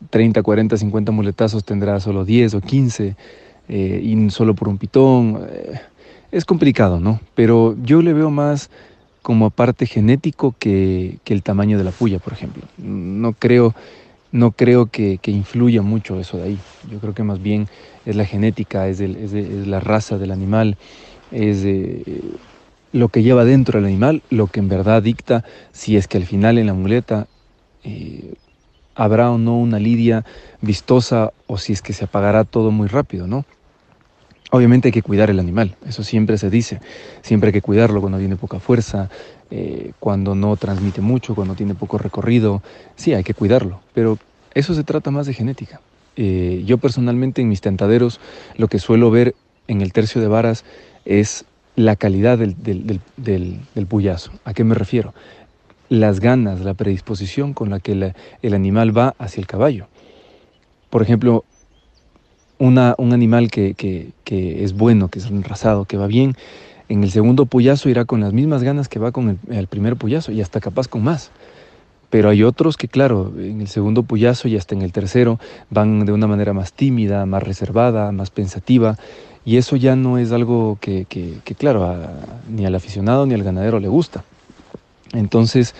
30, 0.09 0.41
40, 0.41 0.77
50 0.77 1.11
muletazos 1.11 1.63
tendrá 1.63 1.99
solo 1.99 2.25
10 2.25 2.55
o 2.55 2.61
15 2.61 3.15
eh, 3.69 4.27
solo 4.29 4.55
por 4.55 4.67
un 4.67 4.77
pitón. 4.77 5.47
es 6.31 6.45
complicado, 6.45 6.99
¿no? 6.99 7.19
Pero 7.35 7.75
yo 7.83 8.01
le 8.01 8.13
veo 8.13 8.29
más 8.29 8.69
como 9.21 9.49
parte 9.49 9.85
genético 9.85 10.55
que, 10.57 11.19
el 11.25 11.43
tamaño 11.43 11.77
de 11.77 11.83
la 11.83 11.91
puya, 11.91 12.19
por 12.19 12.33
ejemplo. 12.33 12.63
No 12.77 13.33
creo, 13.33 13.75
no 14.31 14.51
creo 14.51 14.87
que, 14.87 15.19
influya 15.25 15.81
mucho 15.81 16.19
eso 16.19 16.37
de 16.37 16.43
ahí. 16.43 16.59
Yo 16.91 16.99
creo 16.99 17.13
que 17.13 17.23
más 17.23 17.41
bien 17.41 17.67
es 18.05 18.15
la 18.15 18.25
genética, 18.25 18.87
es, 18.87 18.99
la 18.99 19.79
raza 19.79 20.17
del 20.17 20.31
animal, 20.31 20.77
es 21.31 21.63
lo 22.91 23.09
que 23.09 23.23
lleva 23.23 23.45
dentro 23.45 23.79
el 23.79 23.85
animal, 23.85 24.23
lo 24.29 24.47
que 24.47 24.59
en 24.59 24.69
verdad 24.69 25.03
dicta 25.03 25.43
si 25.71 25.97
es 25.97 26.07
que 26.07 26.17
al 26.17 26.25
final 26.25 26.57
en 26.57 26.67
la 26.67 26.73
muleta 26.73 27.27
eh, 27.83 28.33
habrá 28.95 29.31
o 29.31 29.37
no 29.37 29.57
una 29.57 29.79
lidia 29.79 30.25
vistosa 30.61 31.31
o 31.47 31.57
si 31.57 31.73
es 31.73 31.81
que 31.81 31.93
se 31.93 32.05
apagará 32.05 32.43
todo 32.43 32.71
muy 32.71 32.87
rápido, 32.87 33.27
¿no? 33.27 33.45
Obviamente 34.51 34.87
hay 34.87 34.91
que 34.91 35.03
cuidar 35.03 35.29
el 35.29 35.39
animal, 35.39 35.75
eso 35.85 36.03
siempre 36.03 36.37
se 36.39 36.49
dice, 36.49 36.81
siempre 37.21 37.49
hay 37.49 37.53
que 37.53 37.61
cuidarlo 37.61 38.01
cuando 38.01 38.17
tiene 38.17 38.35
poca 38.35 38.59
fuerza, 38.59 39.09
eh, 39.51 39.91
cuando 39.99 40.33
no 40.33 40.55
transmite 40.57 41.01
mucho, 41.01 41.35
cuando 41.35 41.53
tiene 41.53 41.75
poco 41.75 41.99
recorrido, 41.99 42.63
sí, 42.95 43.13
hay 43.13 43.23
que 43.23 43.35
cuidarlo, 43.35 43.79
pero 43.93 44.17
eso 44.55 44.73
se 44.73 44.83
trata 44.83 45.11
más 45.11 45.27
de 45.27 45.33
genética. 45.33 45.81
Eh, 46.15 46.63
yo 46.65 46.79
personalmente 46.79 47.41
en 47.41 47.49
mis 47.49 47.61
tentaderos 47.61 48.19
lo 48.57 48.67
que 48.67 48.79
suelo 48.79 49.11
ver 49.11 49.35
en 49.67 49.81
el 49.81 49.93
tercio 49.93 50.19
de 50.19 50.27
varas 50.27 50.65
es 51.05 51.45
la 51.75 51.95
calidad 51.95 52.37
del, 52.37 52.61
del, 52.61 53.01
del, 53.15 53.87
puyazo. 53.87 54.31
¿A 54.43 54.53
qué 54.53 54.63
me 54.63 54.75
refiero? 54.75 55.13
Las 55.87 56.19
ganas, 56.19 56.59
la 56.59 56.73
predisposición 56.73 57.53
con 57.53 57.69
la 57.69 57.79
que 57.79 58.13
el 58.41 58.53
animal 58.53 58.97
va 58.97 59.15
hacia 59.17 59.39
el 59.39 59.47
caballo. 59.47 59.87
Por 60.89 61.01
ejemplo, 61.01 61.45
una, 62.59 62.93
un 62.97 63.13
animal 63.13 63.49
que, 63.49 64.13
es 64.25 64.73
bueno, 64.73 65.07
que 65.07 65.19
es 65.19 65.25
enrasado, 65.25 65.85
que 65.85 65.97
va 65.97 66.05
bien, 66.05 66.35
en 66.89 67.03
el 67.03 67.11
segundo 67.11 67.45
puyazo 67.45 67.89
irá 67.89 68.05
con 68.05 68.19
las 68.19 68.33
mismas 68.33 68.63
ganas 68.63 68.89
que 68.89 68.99
va 68.99 69.11
con 69.11 69.39
el, 69.49 69.67
primer 69.67 69.95
puyazo 69.95 70.31
y 70.31 70.41
hasta 70.41 70.59
capaz 70.59 70.87
con 70.87 71.03
más. 71.03 71.31
Pero 72.09 72.29
hay 72.29 72.43
otros 72.43 72.75
que, 72.75 72.87
claro, 72.87 73.31
en 73.37 73.61
el 73.61 73.67
segundo 73.67 74.03
puyazo 74.03 74.47
y 74.47 74.57
hasta 74.57 74.73
en 74.75 74.81
el 74.81 74.91
tercero 74.91 75.39
van 75.69 76.05
de 76.05 76.11
una 76.11 76.25
manera 76.27 76.53
más 76.53 76.73
tímida, 76.73 77.25
más 77.25 77.43
reservada, 77.43 78.11
más 78.11 78.31
pensativa. 78.31 78.97
Y 79.45 79.57
eso 79.57 79.75
ya 79.75 79.95
no 79.95 80.17
es 80.17 80.31
algo 80.31 80.79
que, 80.81 81.05
claro, 81.57 81.95
ni 82.49 82.65
al 82.65 82.75
aficionado 82.75 83.25
ni 83.27 83.35
al 83.35 83.43
ganadero 83.43 83.79
le 83.79 83.87
gusta. 83.87 84.23
Entonces, 85.13 85.75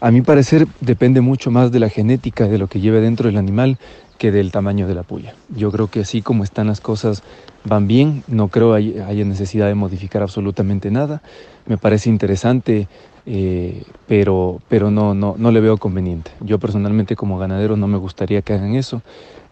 a 0.00 0.10
mi 0.10 0.22
parecer, 0.22 0.66
depende 0.80 1.20
mucho 1.20 1.52
más 1.52 1.70
de 1.70 1.78
la 1.78 1.88
genética 1.88 2.48
de 2.48 2.58
lo 2.58 2.66
que 2.66 2.80
lleve 2.80 3.00
dentro 3.00 3.28
del 3.28 3.36
animal 3.36 3.78
que 4.20 4.30
del 4.30 4.52
tamaño 4.52 4.86
de 4.86 4.94
la 4.94 5.02
puya. 5.02 5.34
Yo 5.48 5.72
creo 5.72 5.86
que 5.86 6.00
así 6.00 6.20
como 6.20 6.44
están 6.44 6.66
las 6.66 6.82
cosas 6.82 7.22
van 7.64 7.88
bien, 7.88 8.22
no 8.28 8.48
creo 8.48 8.74
haya, 8.74 9.06
haya 9.06 9.24
necesidad 9.24 9.66
de 9.66 9.74
modificar 9.74 10.20
absolutamente 10.20 10.90
nada. 10.90 11.22
Me 11.64 11.78
parece 11.78 12.10
interesante, 12.10 12.86
eh, 13.24 13.82
pero, 14.06 14.60
pero 14.68 14.90
no, 14.90 15.14
no, 15.14 15.36
no 15.38 15.50
le 15.50 15.60
veo 15.60 15.78
conveniente. 15.78 16.32
Yo 16.40 16.58
personalmente 16.58 17.16
como 17.16 17.38
ganadero 17.38 17.78
no 17.78 17.88
me 17.88 17.96
gustaría 17.96 18.42
que 18.42 18.52
hagan 18.52 18.74
eso, 18.74 19.00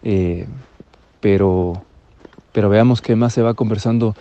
eh, 0.03 0.45
pero, 1.19 1.81
pero 2.51 2.69
veamos 2.69 3.01
qué 3.01 3.15
más 3.15 3.33
se 3.33 3.41
va 3.41 3.55
conversando 3.55 4.13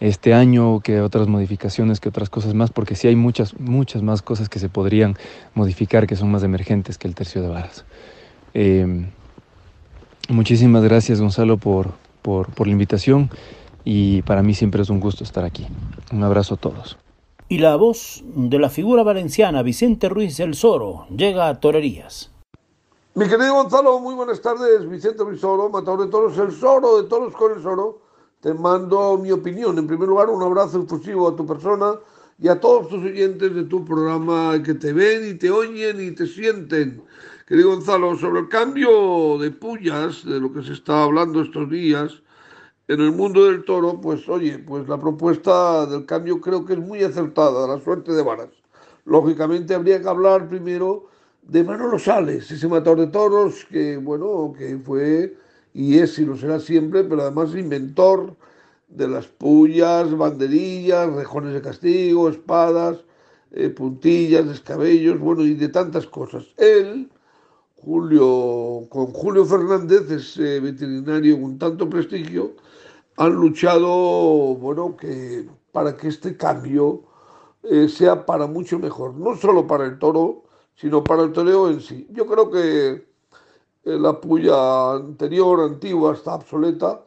este 0.00 0.34
año, 0.34 0.80
que 0.80 1.00
otras 1.00 1.28
modificaciones, 1.28 1.98
que 1.98 2.10
otras 2.10 2.28
cosas 2.28 2.52
más, 2.52 2.70
porque 2.70 2.94
sí 2.94 3.08
hay 3.08 3.16
muchas, 3.16 3.58
muchas 3.58 4.02
más 4.02 4.20
cosas 4.20 4.50
que 4.50 4.58
se 4.58 4.68
podrían 4.68 5.16
modificar 5.54 6.06
que 6.06 6.14
son 6.14 6.30
más 6.30 6.42
emergentes 6.42 6.98
que 6.98 7.08
el 7.08 7.14
tercio 7.14 7.40
de 7.40 7.48
varas. 7.48 7.86
Eh, 8.52 9.06
Muchísimas 10.28 10.82
gracias 10.82 11.20
Gonzalo 11.20 11.58
por, 11.58 11.92
por, 12.22 12.66
la 12.66 12.72
invitación 12.72 13.30
y 13.84 14.22
para 14.22 14.42
mí 14.42 14.54
siempre 14.54 14.82
es 14.82 14.88
un 14.88 15.00
gusto 15.00 15.22
estar 15.22 15.44
aquí. 15.44 15.66
Un 16.12 16.22
abrazo 16.22 16.54
a 16.54 16.56
todos. 16.56 16.96
Y 17.48 17.58
la 17.58 17.76
voz 17.76 18.24
de 18.24 18.58
la 18.58 18.70
figura 18.70 19.02
valenciana 19.02 19.62
Vicente 19.62 20.08
Ruiz 20.08 20.36
del 20.38 20.54
Soro 20.54 21.06
llega 21.14 21.48
a 21.48 21.60
Torerías. 21.60 22.30
Mi 23.14 23.28
querido 23.28 23.54
Gonzalo, 23.54 24.00
muy 24.00 24.14
buenas 24.14 24.40
tardes. 24.40 24.88
Vicente 24.88 25.22
Ruiz 25.22 25.40
Soro, 25.40 25.68
matador 25.68 26.06
de 26.06 26.10
toros, 26.10 26.36
el 26.38 26.52
Soro 26.52 27.02
de 27.02 27.08
toros 27.08 27.34
con 27.34 27.52
el 27.52 27.62
Soro. 27.62 28.00
Te 28.40 28.54
mando 28.54 29.18
mi 29.18 29.30
opinión. 29.30 29.78
En 29.78 29.86
primer 29.86 30.08
lugar, 30.08 30.30
un 30.30 30.42
abrazo 30.42 30.82
efusivo 30.82 31.28
a 31.28 31.36
tu 31.36 31.46
persona 31.46 31.94
y 32.38 32.48
a 32.48 32.58
todos 32.58 32.88
tus 32.88 33.04
oyentes 33.04 33.54
de 33.54 33.64
tu 33.64 33.84
programa 33.84 34.60
que 34.62 34.74
te 34.74 34.92
ven 34.92 35.30
y 35.30 35.34
te 35.34 35.50
oyen 35.50 36.00
y 36.00 36.10
te 36.12 36.26
sienten. 36.26 37.02
Querido 37.46 37.72
Gonzalo, 37.72 38.16
sobre 38.16 38.40
el 38.40 38.48
cambio 38.48 39.36
de 39.36 39.50
pullas, 39.50 40.24
de 40.24 40.40
lo 40.40 40.50
que 40.50 40.62
se 40.62 40.72
está 40.72 41.02
hablando 41.02 41.42
estos 41.42 41.68
días, 41.68 42.22
en 42.88 43.02
el 43.02 43.12
mundo 43.12 43.44
del 43.44 43.66
toro, 43.66 44.00
pues 44.00 44.26
oye, 44.30 44.58
pues 44.58 44.88
la 44.88 44.98
propuesta 44.98 45.84
del 45.84 46.06
cambio 46.06 46.40
creo 46.40 46.64
que 46.64 46.72
es 46.72 46.78
muy 46.78 47.02
acertada, 47.02 47.68
la 47.68 47.78
suerte 47.84 48.12
de 48.12 48.22
varas. 48.22 48.48
Lógicamente 49.04 49.74
habría 49.74 50.00
que 50.00 50.08
hablar 50.08 50.48
primero 50.48 51.10
de 51.42 51.62
Manolo 51.64 51.98
Sales, 51.98 52.50
ese 52.50 52.66
matador 52.66 53.00
de 53.00 53.08
toros 53.08 53.66
que, 53.66 53.98
bueno, 53.98 54.54
que 54.56 54.78
fue 54.78 55.36
y 55.74 55.98
es 55.98 56.18
y 56.18 56.24
lo 56.24 56.38
será 56.38 56.58
siempre, 56.58 57.04
pero 57.04 57.20
además 57.20 57.54
inventor 57.54 58.34
de 58.88 59.06
las 59.06 59.26
pullas, 59.26 60.16
banderillas, 60.16 61.12
rejones 61.12 61.52
de 61.52 61.60
castigo, 61.60 62.30
espadas, 62.30 63.04
eh, 63.52 63.68
puntillas, 63.68 64.48
descabellos, 64.48 65.18
bueno, 65.20 65.42
y 65.42 65.52
de 65.52 65.68
tantas 65.68 66.06
cosas. 66.06 66.46
Él 66.56 67.10
Julio, 67.84 68.86
con 68.88 69.06
Julio 69.12 69.44
Fernández, 69.44 70.10
ese 70.10 70.60
veterinario 70.60 71.40
con 71.40 71.58
tanto 71.58 71.88
prestigio, 71.88 72.54
han 73.16 73.32
luchado, 73.34 74.56
bueno, 74.56 74.96
que 74.96 75.48
para 75.72 75.96
que 75.96 76.08
este 76.08 76.36
cambio 76.36 77.02
eh, 77.62 77.88
sea 77.88 78.24
para 78.26 78.46
mucho 78.46 78.78
mejor, 78.78 79.14
no 79.14 79.36
solo 79.36 79.66
para 79.66 79.84
el 79.86 79.98
toro, 79.98 80.44
sino 80.74 81.04
para 81.04 81.22
el 81.24 81.32
toreo 81.32 81.68
en 81.70 81.80
sí. 81.80 82.06
Yo 82.10 82.26
creo 82.26 82.50
que 82.50 82.90
eh, 83.84 83.98
la 83.98 84.20
puya 84.20 84.92
anterior, 84.94 85.60
antigua, 85.60 86.14
está 86.14 86.36
obsoleta 86.36 87.04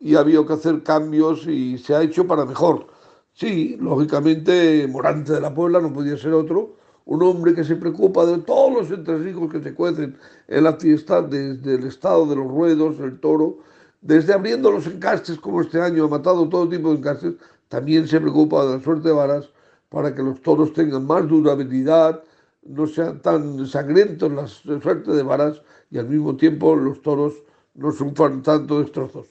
y 0.00 0.14
ha 0.14 0.20
habido 0.20 0.46
que 0.46 0.54
hacer 0.54 0.82
cambios 0.82 1.46
y 1.46 1.78
se 1.78 1.94
ha 1.94 2.02
hecho 2.02 2.26
para 2.26 2.44
mejor. 2.44 2.86
Sí, 3.32 3.76
lógicamente 3.80 4.86
Morante 4.88 5.32
de 5.32 5.40
la 5.40 5.54
Puebla 5.54 5.80
no 5.80 5.92
podía 5.92 6.16
ser 6.16 6.34
otro, 6.34 6.76
un 7.08 7.22
hombre 7.22 7.54
que 7.54 7.64
se 7.64 7.74
preocupa 7.74 8.26
de 8.26 8.36
todos 8.38 8.70
los 8.70 8.90
entresijos 8.90 9.50
que 9.50 9.62
se 9.62 9.74
cuecen 9.74 10.18
en 10.46 10.64
la 10.64 10.74
fiesta, 10.74 11.22
desde 11.22 11.76
el 11.76 11.84
estado 11.84 12.26
de 12.26 12.36
los 12.36 12.46
ruedos, 12.46 13.00
el 13.00 13.18
toro, 13.18 13.60
desde 14.02 14.34
abriendo 14.34 14.70
los 14.70 14.86
encastes 14.86 15.40
como 15.40 15.62
este 15.62 15.80
año 15.80 16.04
ha 16.04 16.08
matado 16.08 16.46
todo 16.50 16.68
tipo 16.68 16.90
de 16.90 16.96
encastes, 16.96 17.34
también 17.68 18.06
se 18.06 18.20
preocupa 18.20 18.66
de 18.66 18.76
la 18.76 18.84
suerte 18.84 19.08
de 19.08 19.14
varas 19.14 19.48
para 19.88 20.14
que 20.14 20.22
los 20.22 20.42
toros 20.42 20.74
tengan 20.74 21.06
más 21.06 21.26
durabilidad, 21.26 22.22
no 22.62 22.86
sean 22.86 23.22
tan 23.22 23.66
sangrientos 23.66 24.30
las 24.30 24.50
suerte 24.82 25.12
de 25.12 25.22
varas 25.22 25.62
y 25.90 25.96
al 25.96 26.10
mismo 26.10 26.36
tiempo 26.36 26.76
los 26.76 27.00
toros 27.00 27.32
no 27.74 27.90
sufran 27.90 28.42
tanto 28.42 28.80
destrozos. 28.80 29.28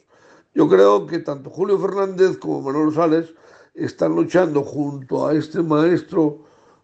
Yo 0.55 0.67
creo 0.67 1.05
que 1.05 1.19
tanto 1.19 1.51
Julio 1.51 1.77
Fernández 1.77 2.39
como 2.39 2.63
Manuel 2.63 2.91
Sales 2.91 3.35
están 3.75 4.15
luchando 4.15 4.63
junto 4.63 5.27
a 5.27 5.35
este 5.35 5.61
maestro 5.61 6.39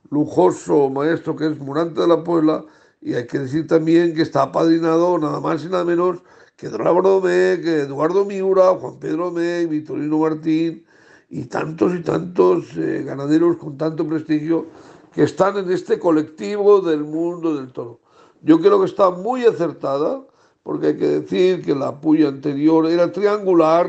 lujoso 0.09 0.89
maestro 0.89 1.35
que 1.35 1.47
es 1.47 1.59
Murante 1.59 2.01
de 2.01 2.07
la 2.07 2.23
Puebla, 2.23 2.65
y 3.01 3.13
hay 3.15 3.27
que 3.27 3.39
decir 3.39 3.67
también 3.67 4.13
que 4.15 4.21
está 4.21 4.43
apadrinado 4.43 5.17
nada 5.17 5.39
más 5.39 5.63
y 5.63 5.67
nada 5.67 5.83
menos 5.83 6.19
que 6.55 6.67
Eduardo 6.67 7.19
Domé, 7.19 7.59
que 7.61 7.81
Eduardo 7.81 8.25
Miura, 8.25 8.69
Juan 8.75 8.99
Pedro 8.99 9.25
Domé, 9.25 9.65
Victorino 9.65 10.19
Martín 10.19 10.85
y 11.29 11.45
tantos 11.45 11.95
y 11.95 12.01
tantos 12.01 12.65
eh, 12.77 13.03
ganaderos 13.05 13.57
con 13.57 13.77
tanto 13.77 14.07
prestigio 14.07 14.67
que 15.13 15.23
están 15.23 15.57
en 15.57 15.71
este 15.71 15.99
colectivo 15.99 16.81
del 16.81 17.03
mundo 17.03 17.55
del 17.55 17.71
toro. 17.71 17.99
Yo 18.41 18.59
creo 18.59 18.79
que 18.79 18.85
está 18.85 19.09
muy 19.09 19.45
acertada, 19.45 20.21
porque 20.63 20.87
hay 20.87 20.97
que 20.97 21.07
decir 21.07 21.61
que 21.63 21.75
la 21.75 21.99
puya 21.99 22.29
anterior 22.29 22.87
era 22.87 23.11
triangular 23.11 23.87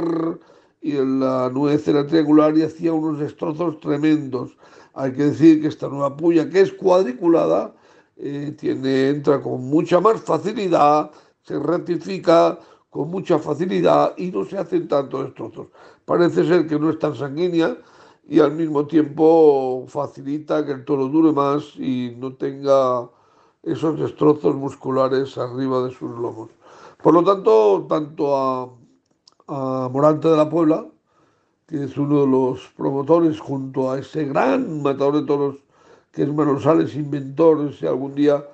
y 0.80 0.92
la 0.92 1.50
nuez 1.52 1.86
era 1.88 2.06
triangular 2.06 2.56
y 2.56 2.62
hacía 2.62 2.92
unos 2.92 3.18
destrozos 3.18 3.80
tremendos. 3.80 4.56
Hay 4.94 5.12
que 5.12 5.24
decir 5.24 5.60
que 5.60 5.68
esta 5.68 5.88
nueva 5.88 6.16
puya, 6.16 6.48
que 6.48 6.60
es 6.60 6.72
cuadriculada, 6.72 7.74
eh, 8.16 8.54
tiene, 8.58 9.08
entra 9.08 9.40
con 9.40 9.64
mucha 9.68 10.00
más 10.00 10.20
facilidad, 10.20 11.10
se 11.42 11.58
rectifica 11.58 12.58
con 12.90 13.10
mucha 13.10 13.38
facilidad 13.40 14.14
y 14.16 14.30
no 14.30 14.44
se 14.44 14.56
hacen 14.56 14.86
tantos 14.86 15.24
destrozos. 15.24 15.66
Parece 16.04 16.46
ser 16.46 16.66
que 16.68 16.78
no 16.78 16.90
es 16.90 16.98
tan 17.00 17.16
sanguínea 17.16 17.76
y 18.28 18.38
al 18.38 18.52
mismo 18.52 18.86
tiempo 18.86 19.84
facilita 19.88 20.64
que 20.64 20.72
el 20.72 20.84
toro 20.84 21.08
dure 21.08 21.32
más 21.32 21.74
y 21.76 22.14
no 22.16 22.34
tenga 22.34 23.10
esos 23.64 23.98
destrozos 23.98 24.54
musculares 24.54 25.36
arriba 25.36 25.82
de 25.82 25.90
sus 25.90 26.10
lomos. 26.10 26.50
Por 27.02 27.14
lo 27.14 27.24
tanto, 27.24 27.84
tanto 27.88 28.36
a, 28.36 28.70
a 29.48 29.88
Morante 29.88 30.28
de 30.28 30.36
la 30.36 30.48
Puebla 30.48 30.86
es 31.82 31.96
uno 31.96 32.20
de 32.22 32.26
los 32.26 32.60
promotores 32.76 33.40
junto 33.40 33.90
a 33.90 33.98
ese 33.98 34.24
gran 34.24 34.82
matador 34.82 35.20
de 35.20 35.26
toros 35.26 35.56
que 36.12 36.22
es 36.22 36.32
Manuel 36.32 36.62
Sales, 36.62 36.94
inventor, 36.94 37.72
si 37.74 37.86
algún 37.86 38.14
día 38.14 38.44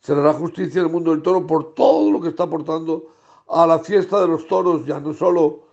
se 0.00 0.14
le 0.14 0.32
justicia 0.32 0.80
en 0.80 0.86
el 0.86 0.92
mundo 0.92 1.10
del 1.10 1.22
toro 1.22 1.46
por 1.46 1.74
todo 1.74 2.10
lo 2.10 2.20
que 2.20 2.28
está 2.28 2.44
aportando 2.44 3.12
a 3.48 3.66
la 3.66 3.78
fiesta 3.80 4.20
de 4.22 4.28
los 4.28 4.46
toros, 4.46 4.86
ya 4.86 5.00
no 5.00 5.12
solo 5.12 5.64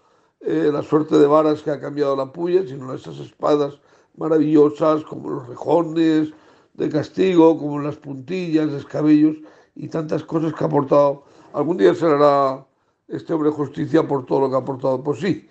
eh, 0.42 0.70
la 0.72 0.84
suerte 0.84 1.18
de 1.18 1.26
varas 1.26 1.62
que 1.62 1.72
ha 1.72 1.80
cambiado 1.80 2.16
la 2.16 2.32
puya, 2.32 2.68
sino 2.68 2.94
esas 2.94 3.18
espadas 3.20 3.80
maravillosas 4.18 5.04
como 5.04 5.30
los 5.30 5.48
rejones 5.48 6.34
de 6.74 6.90
castigo, 6.90 7.58
como 7.58 7.80
las 7.80 7.96
puntillas, 7.96 8.70
escabellos 8.74 9.38
y 9.76 9.88
tantas 9.88 10.24
cosas 10.24 10.54
que 10.54 10.64
ha 10.64 10.68
aportado. 10.68 11.24
Algún 11.54 11.78
día 11.78 11.94
se 11.96 12.08
le 12.08 12.68
este 13.08 13.34
hombre 13.34 13.52
justicia 13.52 14.06
por 14.06 14.26
todo 14.26 14.42
lo 14.42 14.50
que 14.50 14.56
ha 14.56 14.60
aportado. 14.60 15.02
Pues 15.02 15.20
sí, 15.20 15.48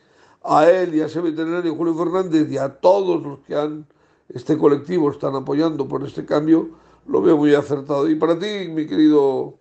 a 0.48 0.70
él 0.70 0.94
y 0.94 1.00
a 1.00 1.06
ese 1.06 1.20
veterinario 1.20 1.74
Julio 1.74 1.94
Fernández 1.94 2.50
y 2.50 2.58
a 2.58 2.68
todos 2.68 3.22
los 3.22 3.38
que 3.40 3.54
han 3.54 3.86
este 4.28 4.58
colectivo 4.58 5.10
están 5.10 5.34
apoyando 5.34 5.86
por 5.86 6.02
este 6.04 6.24
cambio, 6.24 6.70
lo 7.06 7.22
veo 7.22 7.36
muy 7.36 7.54
acertado. 7.54 8.08
Y 8.08 8.16
para 8.16 8.38
ti, 8.38 8.68
mi 8.68 8.86
querido 8.86 9.58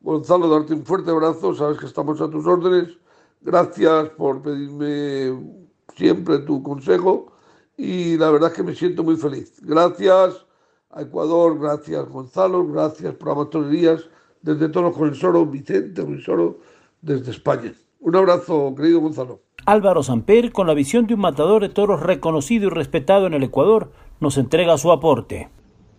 Gonzalo, 0.00 0.48
darte 0.48 0.74
un 0.74 0.84
fuerte 0.84 1.10
abrazo, 1.10 1.54
sabes 1.54 1.78
que 1.78 1.86
estamos 1.86 2.20
a 2.20 2.28
tus 2.28 2.46
órdenes. 2.46 2.96
Gracias 3.40 4.10
por 4.10 4.42
pedirme 4.42 5.60
siempre 5.96 6.40
tu 6.40 6.62
consejo 6.62 7.32
y 7.76 8.16
la 8.16 8.30
verdad 8.30 8.50
es 8.50 8.56
que 8.56 8.62
me 8.62 8.74
siento 8.74 9.02
muy 9.02 9.16
feliz. 9.16 9.60
Gracias 9.62 10.46
a 10.90 11.02
Ecuador, 11.02 11.58
gracias 11.58 12.08
Gonzalo, 12.08 12.66
gracias 12.66 13.14
por 13.14 13.30
Amatonerías, 13.30 14.04
desde 14.42 14.68
Toros 14.68 14.96
con 14.96 15.08
el 15.08 15.14
Soro, 15.14 15.46
Vicente 15.46 16.02
con 16.02 16.14
el 16.14 16.56
desde 17.00 17.30
España. 17.30 17.72
Un 18.00 18.16
abrazo, 18.16 18.74
querido 18.74 19.00
Gonzalo. 19.00 19.42
Álvaro 19.66 20.02
Samper, 20.02 20.52
con 20.52 20.66
la 20.66 20.72
visión 20.72 21.06
de 21.06 21.14
un 21.14 21.20
matador 21.20 21.60
de 21.60 21.68
toros 21.68 22.00
reconocido 22.00 22.68
y 22.68 22.70
respetado 22.70 23.26
en 23.26 23.34
el 23.34 23.42
Ecuador, 23.42 23.92
nos 24.20 24.38
entrega 24.38 24.78
su 24.78 24.90
aporte. 24.90 25.50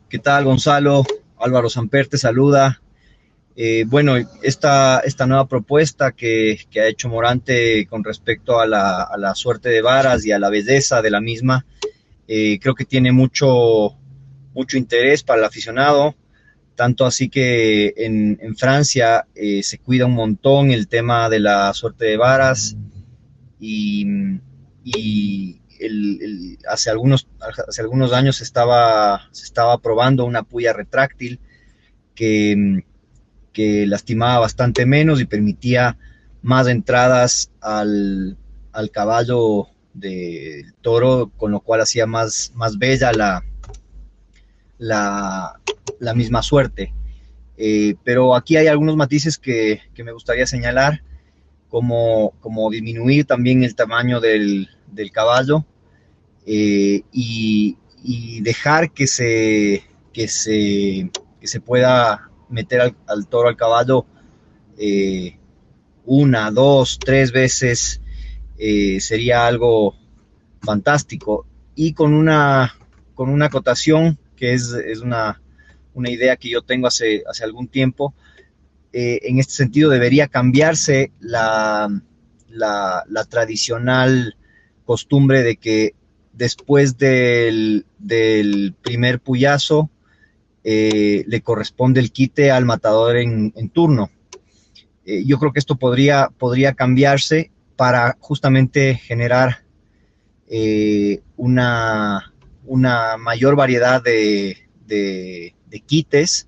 ¿Qué 0.09 0.17
tal, 0.17 0.45
Gonzalo? 0.45 1.03
Álvaro 1.37 1.69
Samper 1.69 2.07
te 2.07 2.17
saluda. 2.17 2.81
Eh, 3.55 3.85
bueno, 3.87 4.15
esta, 4.41 5.01
esta 5.01 5.27
nueva 5.27 5.47
propuesta 5.47 6.11
que, 6.13 6.59
ha 6.75 6.87
hecho 6.87 7.07
Morante 7.07 7.85
con 7.87 8.03
respecto 8.03 8.59
a 8.59 8.65
la, 8.65 9.35
suerte 9.35 9.69
de 9.69 9.83
varas 9.83 10.25
y 10.25 10.31
a 10.31 10.39
la 10.39 10.49
belleza 10.49 11.03
de 11.03 11.11
la 11.11 11.21
misma, 11.21 11.65
eh, 12.27 12.59
creo 12.59 12.73
que 12.73 12.85
tiene 12.85 13.11
mucho, 13.11 13.95
mucho 14.55 14.77
interés 14.77 15.21
para 15.21 15.39
el 15.39 15.45
aficionado, 15.45 16.15
tanto 16.81 17.05
así 17.05 17.29
que 17.29 17.93
en, 17.95 18.55
Francia 18.57 19.27
eh, 19.35 19.61
se 19.61 19.77
cuida 19.77 20.07
un 20.07 20.15
montón 20.15 20.71
el 20.71 20.87
tema 20.87 21.29
de 21.29 21.39
la 21.39 21.71
suerte 21.75 22.05
de 22.05 22.17
varas 22.17 22.75
y, 23.59 24.07
hace, 26.67 26.89
algunos, 26.89 27.27
hace 27.67 27.81
algunos 27.83 28.13
años 28.13 28.41
estaba, 28.41 29.29
se 29.31 29.43
estaba 29.43 29.77
probando 29.77 30.25
una 30.25 30.41
puya 30.41 30.73
retráctil 30.73 31.39
que, 32.15 32.83
que 33.53 33.85
lastimaba 33.85 34.39
bastante 34.39 34.87
menos 34.87 35.21
y 35.21 35.25
permitía 35.25 35.99
más 36.41 36.65
entradas 36.67 37.51
al, 37.61 38.39
caballo 38.91 39.67
del 39.93 40.73
toro, 40.81 41.31
con 41.37 41.51
lo 41.51 41.59
cual 41.59 41.81
hacía 41.81 42.07
más, 42.07 42.51
más 42.55 42.79
bella 42.79 43.13
la, 43.13 43.45
la, 44.79 45.61
misma 46.13 46.41
suerte. 46.41 46.93
Eh, 47.57 47.95
pero 48.03 48.35
aquí 48.35 48.57
hay 48.57 48.67
algunos 48.67 48.95
matices 48.95 49.37
que, 49.37 49.81
me 50.03 50.11
gustaría 50.11 50.47
señalar, 50.47 51.03
como, 51.69 52.33
como, 52.41 52.69
disminuir 52.69 53.25
también 53.25 53.63
el 53.63 53.75
tamaño 53.75 54.19
del, 54.19 54.67
caballo 55.13 55.65
eh, 56.45 57.03
y, 57.11 57.77
dejar 58.41 58.91
que 58.91 59.05
se, 59.05 59.83
que 60.11 60.27
se, 60.27 61.11
se 61.43 61.61
pueda 61.61 62.31
meter 62.49 62.95
al, 63.05 63.27
toro 63.27 63.47
al 63.47 63.55
caballo 63.55 64.07
eh, 64.77 65.37
una, 66.05 66.49
dos, 66.49 66.97
tres 66.97 67.31
veces 67.31 68.01
sería 68.99 69.45
algo 69.45 69.95
fantástico 70.61 71.45
y 71.75 71.93
con 71.93 72.13
una, 72.13 72.75
con 73.13 73.29
una 73.29 73.45
acotación 73.47 74.17
que 74.35 74.53
es, 74.53 74.73
una, 75.03 75.40
idea 76.09 76.37
que 76.37 76.49
yo 76.49 76.61
tengo 76.61 76.87
hace, 76.87 77.23
hace 77.29 77.43
algún 77.43 77.67
tiempo. 77.67 78.13
Eh, 78.93 79.19
en 79.23 79.39
este 79.39 79.53
sentido 79.53 79.89
debería 79.89 80.27
cambiarse 80.27 81.11
la, 81.19 81.89
la, 82.49 83.25
tradicional 83.29 84.35
costumbre 84.83 85.43
de 85.43 85.55
que 85.55 85.95
después 86.33 86.97
del, 86.97 87.85
primer 88.81 89.21
puyazo 89.21 89.89
eh, 90.63 91.23
le 91.25 91.41
corresponde 91.41 92.01
el 92.01 92.11
quite 92.11 92.51
al 92.51 92.65
matador 92.65 93.15
en, 93.15 93.69
turno. 93.69 94.09
Eh, 95.05 95.23
yo 95.25 95.39
creo 95.39 95.53
que 95.53 95.59
esto 95.59 95.77
podría, 95.77 96.29
podría 96.37 96.73
cambiarse 96.73 97.51
para 97.77 98.17
justamente 98.19 98.95
generar 98.95 99.63
una, 101.37 102.33
una 102.65 103.15
mayor 103.17 103.55
variedad 103.55 104.03
de, 104.03 104.57
quites. 105.79 106.47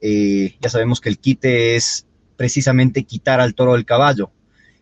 Eh, 0.00 0.56
ya 0.60 0.68
sabemos 0.68 1.00
que 1.00 1.08
el 1.08 1.18
quite 1.18 1.76
es 1.76 2.06
precisamente 2.36 3.04
quitar 3.04 3.40
al 3.40 3.54
toro 3.54 3.74
del 3.74 3.84
caballo. 3.84 4.30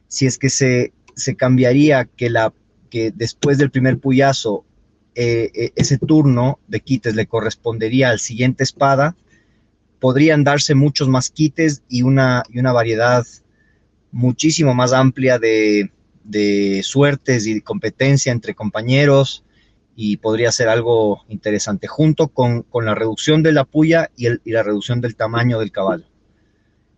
Si 0.09 0.27
es 0.27 0.39
que 0.39 0.51
se, 0.51 0.93
cambiaría 1.37 2.05
que, 2.05 2.31
la, 2.31 2.53
que 2.91 3.11
después 3.11 3.59
del 3.59 3.71
primer 3.71 3.99
puyazo 3.99 4.65
eh, 5.15 5.51
eh, 5.55 5.73
ese 5.77 5.99
turno 5.99 6.59
de 6.67 6.81
quites 6.81 7.15
le 7.15 7.27
correspondería 7.27 8.11
al 8.11 8.21
siguiente 8.21 8.65
espada, 8.65 9.17
podrían 10.01 10.45
darse 10.45 10.75
muchos 10.75 11.09
más 11.09 11.31
quites 11.31 11.83
y 11.89 12.03
una, 12.03 12.43
y 12.51 12.59
una 12.59 12.73
variedad 12.73 13.25
muchísimo 14.11 14.75
más 14.75 14.93
amplia 14.93 15.39
de, 15.39 15.91
de 16.25 16.83
suertes 16.83 17.47
y 17.47 17.55
de 17.55 17.63
competencia 17.63 18.33
entre 18.33 18.55
compañeros, 18.55 19.44
y 19.97 20.17
podría 20.17 20.51
ser 20.51 20.69
algo 20.69 21.25
interesante, 21.29 21.87
junto 21.87 22.29
con, 22.29 22.67
la 22.73 22.95
reducción 22.95 23.43
de 23.43 23.53
la 23.53 23.65
puya 23.65 24.11
y, 24.17 24.29
la 24.51 24.63
reducción 24.63 25.01
del 25.01 25.17
tamaño 25.17 25.59
del 25.59 25.73
caballo. 25.73 26.05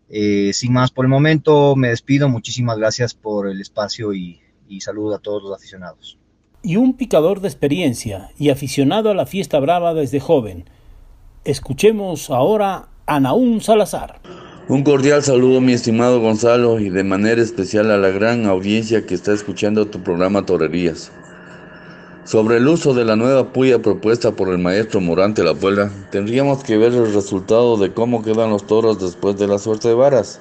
Eh, 0.09 0.53
sin 0.53 0.73
más 0.73 0.91
por 0.91 1.05
el 1.05 1.11
momento, 1.11 1.77
me 1.77 1.89
despido. 1.89 2.29
Muchísimas 2.29 2.79
gracias 2.79 3.15
por 3.15 3.49
el 3.49 3.61
espacio 3.61 4.13
y, 4.15 4.41
y 4.69 4.81
saludo 4.81 5.17
a 5.17 5.19
todos 5.19 5.43
los 5.43 5.55
aficionados. 5.55 6.19
Y 6.63 6.77
un 6.77 6.97
picador 6.97 7.41
de 7.41 7.49
experiencia 7.49 8.31
y 8.39 8.51
aficionado 8.51 9.11
a 9.11 9.15
la 9.15 9.27
fiesta 9.27 9.59
brava 9.61 9.95
desde 9.95 10.21
joven. 10.21 10.69
Escuchemos 11.45 12.31
ahora 12.31 12.89
a 13.07 13.21
Naún 13.21 13.61
Salazar. 13.61 14.21
Un 14.69 14.83
cordial 14.83 15.23
saludo, 15.23 15.61
mi 15.61 15.75
estimado 15.75 16.21
Gonzalo, 16.21 16.81
y 16.81 16.91
de 16.91 17.05
manera 17.05 17.41
especial 17.41 17.93
a 17.93 17.99
la 17.99 18.09
gran 18.09 18.47
audiencia 18.47 19.07
que 19.07 19.15
está 19.15 19.33
escuchando 19.33 19.87
tu 19.87 20.03
programa 20.03 20.45
Torerías. 20.45 21.13
Sobre 22.27 22.57
el 22.57 22.67
uso 22.67 22.93
de 22.93 23.05
la 23.05 23.15
nueva 23.15 23.53
puya 23.53 23.79
propuesta 23.79 24.33
por 24.33 24.49
el 24.49 24.59
maestro 24.59 25.01
Morante 25.01 25.45
La 25.45 25.55
Puebla, 25.55 25.93
tendríamos 26.11 26.65
que 26.65 26.77
ver 26.77 26.93
el 26.93 27.15
resultado 27.15 27.77
de 27.77 27.93
cómo 27.93 28.25
quedan 28.25 28.51
los 28.51 28.67
toros 28.67 29.01
después 29.01 29.39
de 29.39 29.47
la 29.47 29.61
suerte 29.61 29.87
de 29.87 29.95
varas. 29.95 30.41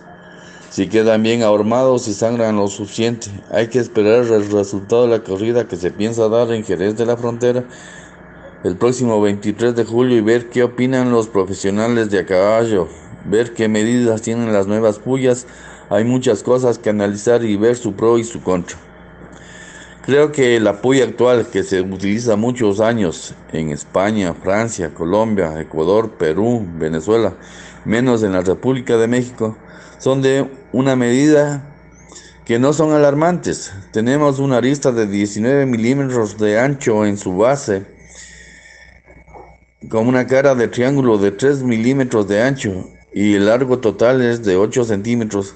Si 0.71 0.87
quedan 0.87 1.21
bien 1.21 1.43
ahormados 1.43 2.07
y 2.07 2.15
sangran 2.15 2.55
lo 2.55 2.69
suficiente, 2.69 3.27
hay 3.51 3.67
que 3.67 3.77
esperar 3.77 4.23
el 4.23 4.49
resultado 4.49 5.03
de 5.03 5.09
la 5.09 5.23
corrida 5.23 5.67
que 5.67 5.75
se 5.75 5.91
piensa 5.91 6.27
dar 6.27 6.51
en 6.51 6.63
Jerez 6.63 6.97
de 6.97 7.05
la 7.05 7.17
Frontera 7.17 7.63
el 8.63 8.77
próximo 8.77 9.21
23 9.21 9.75
de 9.75 9.85
julio 9.85 10.17
y 10.17 10.21
ver 10.21 10.49
qué 10.49 10.63
opinan 10.63 11.11
los 11.11 11.27
profesionales 11.27 12.09
de 12.09 12.17
a 12.17 12.25
caballo, 12.25 12.87
ver 13.25 13.53
qué 13.53 13.67
medidas 13.67 14.23
tienen 14.23 14.51
las 14.51 14.65
nuevas 14.65 14.97
puyas. 14.97 15.45
Hay 15.91 16.03
muchas 16.03 16.41
cosas 16.41 16.79
que 16.79 16.89
analizar 16.89 17.45
y 17.45 17.57
ver 17.57 17.75
su 17.75 17.93
pro 17.93 18.17
y 18.17 18.23
su 18.23 18.41
contra. 18.41 18.84
Creo 20.05 20.31
que 20.31 20.55
el 20.55 20.67
apoyo 20.67 21.03
actual 21.03 21.47
que 21.47 21.63
se 21.63 21.81
utiliza 21.81 22.35
muchos 22.35 22.79
años 22.79 23.33
en 23.51 23.71
España, 23.71 24.35
Francia, 24.35 24.93
Colombia, 24.93 25.59
Ecuador, 25.59 26.11
Perú, 26.11 26.63
Venezuela, 26.77 27.33
menos 27.85 28.21
en 28.21 28.33
la 28.33 28.41
República 28.41 28.97
de 28.97 29.07
México, 29.07 29.57
son 29.97 30.21
de 30.21 30.47
una 30.71 30.95
medida 30.95 31.75
que 32.45 32.59
no 32.59 32.71
son 32.71 32.93
alarmantes. 32.93 33.73
Tenemos 33.91 34.37
una 34.37 34.57
arista 34.57 34.91
de 34.91 35.07
19 35.07 35.65
milímetros 35.65 36.37
de 36.37 36.59
ancho 36.59 37.03
en 37.03 37.17
su 37.17 37.35
base, 37.35 37.87
con 39.89 40.07
una 40.07 40.27
cara 40.27 40.53
de 40.53 40.67
triángulo 40.67 41.17
de 41.17 41.31
3 41.31 41.63
milímetros 41.63 42.27
de 42.27 42.43
ancho 42.43 42.91
y 43.11 43.33
el 43.33 43.47
largo 43.47 43.79
total 43.79 44.21
es 44.21 44.43
de 44.43 44.55
8 44.55 44.83
centímetros 44.83 45.55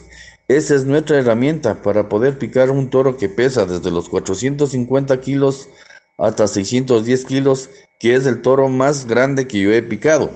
esa 0.49 0.73
es 0.73 0.85
nuestra 0.85 1.19
herramienta 1.19 1.83
para 1.83 2.09
poder 2.09 2.39
picar 2.39 2.71
un 2.71 2.89
toro 2.89 3.17
que 3.17 3.29
pesa 3.29 3.67
desde 3.67 3.91
los 3.91 4.09
450 4.09 5.21
kilos 5.21 5.69
hasta 6.17 6.47
610 6.47 7.25
kilos, 7.25 7.69
que 7.99 8.15
es 8.15 8.25
el 8.25 8.41
toro 8.41 8.67
más 8.67 9.05
grande 9.05 9.47
que 9.47 9.59
yo 9.59 9.71
he 9.71 9.83
picado. 9.83 10.31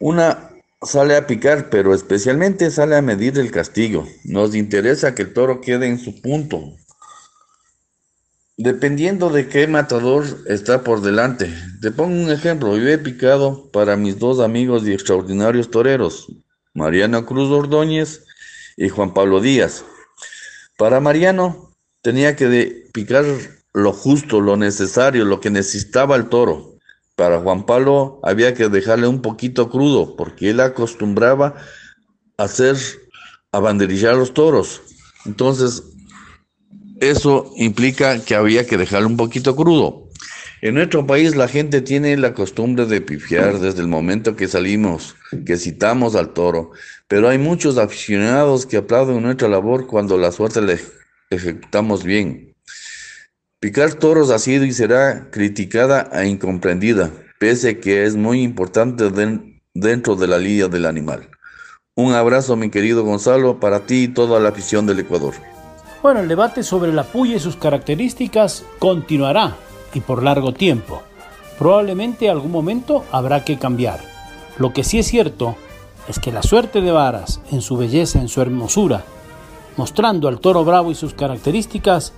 Una 0.00 0.50
sale 0.82 1.14
a 1.14 1.28
picar, 1.28 1.70
pero 1.70 1.94
especialmente 1.94 2.68
sale 2.72 2.96
a 2.96 3.00
medir 3.00 3.38
el 3.38 3.52
castigo. 3.52 4.08
Nos 4.24 4.56
interesa 4.56 5.14
que 5.14 5.22
el 5.22 5.32
toro 5.32 5.60
quede 5.60 5.86
en 5.86 6.00
su 6.00 6.20
punto. 6.20 6.74
Dependiendo 8.56 9.30
de 9.30 9.48
qué 9.48 9.68
matador 9.68 10.24
está 10.48 10.82
por 10.82 11.00
delante. 11.00 11.54
Te 11.80 11.92
pongo 11.92 12.20
un 12.24 12.32
ejemplo. 12.32 12.76
Yo 12.76 12.88
he 12.88 12.98
picado 12.98 13.70
para 13.70 13.96
mis 13.96 14.18
dos 14.18 14.40
amigos 14.40 14.84
y 14.84 14.92
extraordinarios 14.92 15.70
toreros, 15.70 16.26
Mariano 16.74 17.24
Cruz 17.24 17.52
Ordóñez 17.52 18.26
y 18.76 18.88
Juan 18.88 19.14
Pablo 19.14 19.40
Díaz. 19.40 19.84
Para 20.76 21.00
Mariano, 21.00 21.72
tenía 22.02 22.36
que 22.36 22.88
picar 22.92 23.24
lo 23.72 23.92
justo, 23.92 24.40
lo 24.40 24.56
necesario, 24.56 25.24
lo 25.24 25.40
que 25.40 25.50
necesitaba 25.50 26.16
el 26.16 26.28
toro. 26.28 26.76
Para 27.14 27.40
Juan 27.40 27.64
Pablo 27.64 28.20
había 28.22 28.54
que 28.54 28.68
dejarle 28.68 29.06
un 29.06 29.22
poquito 29.22 29.70
crudo, 29.70 30.16
porque 30.16 30.50
él 30.50 30.60
acostumbraba 30.60 31.54
a 32.36 32.42
hacer 32.42 32.76
a 33.52 33.58
banderillar 33.58 34.14
los 34.14 34.34
toros. 34.34 34.82
Entonces, 35.24 35.82
eso 37.00 37.52
implica 37.56 38.22
que 38.22 38.34
había 38.34 38.66
que 38.66 38.76
dejarle 38.76 39.06
un 39.06 39.16
poquito 39.16 39.56
crudo. 39.56 40.05
En 40.62 40.74
nuestro 40.74 41.06
país 41.06 41.36
la 41.36 41.48
gente 41.48 41.82
tiene 41.82 42.16
la 42.16 42.32
costumbre 42.32 42.86
de 42.86 43.02
pifiar 43.02 43.60
desde 43.60 43.82
el 43.82 43.88
momento 43.88 44.36
que 44.36 44.48
salimos, 44.48 45.14
que 45.44 45.58
citamos 45.58 46.14
al 46.14 46.32
toro, 46.32 46.70
pero 47.08 47.28
hay 47.28 47.36
muchos 47.36 47.76
aficionados 47.76 48.64
que 48.64 48.78
aplauden 48.78 49.22
nuestra 49.22 49.48
labor 49.48 49.86
cuando 49.86 50.16
la 50.16 50.32
suerte 50.32 50.62
le 50.62 50.80
ejecutamos 51.28 52.04
bien. 52.04 52.54
Picar 53.60 53.94
toros 53.94 54.30
ha 54.30 54.38
sido 54.38 54.64
y 54.64 54.72
será 54.72 55.30
criticada 55.30 56.08
e 56.12 56.26
incomprendida, 56.26 57.10
pese 57.38 57.78
que 57.78 58.04
es 58.04 58.16
muy 58.16 58.42
importante 58.42 59.10
dentro 59.74 60.16
de 60.16 60.26
la 60.26 60.38
lidia 60.38 60.68
del 60.68 60.86
animal. 60.86 61.28
Un 61.94 62.14
abrazo, 62.14 62.56
mi 62.56 62.70
querido 62.70 63.04
Gonzalo, 63.04 63.60
para 63.60 63.80
ti 63.80 64.04
y 64.04 64.08
toda 64.08 64.40
la 64.40 64.50
afición 64.50 64.86
del 64.86 65.00
Ecuador. 65.00 65.34
Bueno, 66.02 66.20
el 66.20 66.28
debate 66.28 66.62
sobre 66.62 66.92
la 66.94 67.04
puya 67.04 67.36
y 67.36 67.40
sus 67.40 67.56
características 67.56 68.64
continuará 68.78 69.56
y 69.94 70.00
por 70.00 70.22
largo 70.22 70.52
tiempo. 70.52 71.02
Probablemente 71.58 72.28
algún 72.28 72.52
momento 72.52 73.04
habrá 73.12 73.44
que 73.44 73.58
cambiar. 73.58 74.00
Lo 74.58 74.72
que 74.72 74.84
sí 74.84 74.98
es 74.98 75.06
cierto 75.06 75.56
es 76.08 76.18
que 76.18 76.32
la 76.32 76.42
suerte 76.42 76.80
de 76.80 76.92
Varas, 76.92 77.40
en 77.50 77.62
su 77.62 77.76
belleza, 77.76 78.20
en 78.20 78.28
su 78.28 78.40
hermosura, 78.40 79.04
mostrando 79.76 80.28
al 80.28 80.40
toro 80.40 80.64
bravo 80.64 80.90
y 80.90 80.94
sus 80.94 81.14
características, 81.14 82.12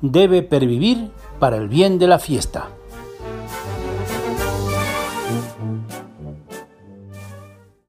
debe 0.00 0.42
pervivir 0.42 1.10
para 1.38 1.56
el 1.56 1.68
bien 1.68 1.98
de 1.98 2.06
la 2.06 2.18
fiesta. 2.18 2.68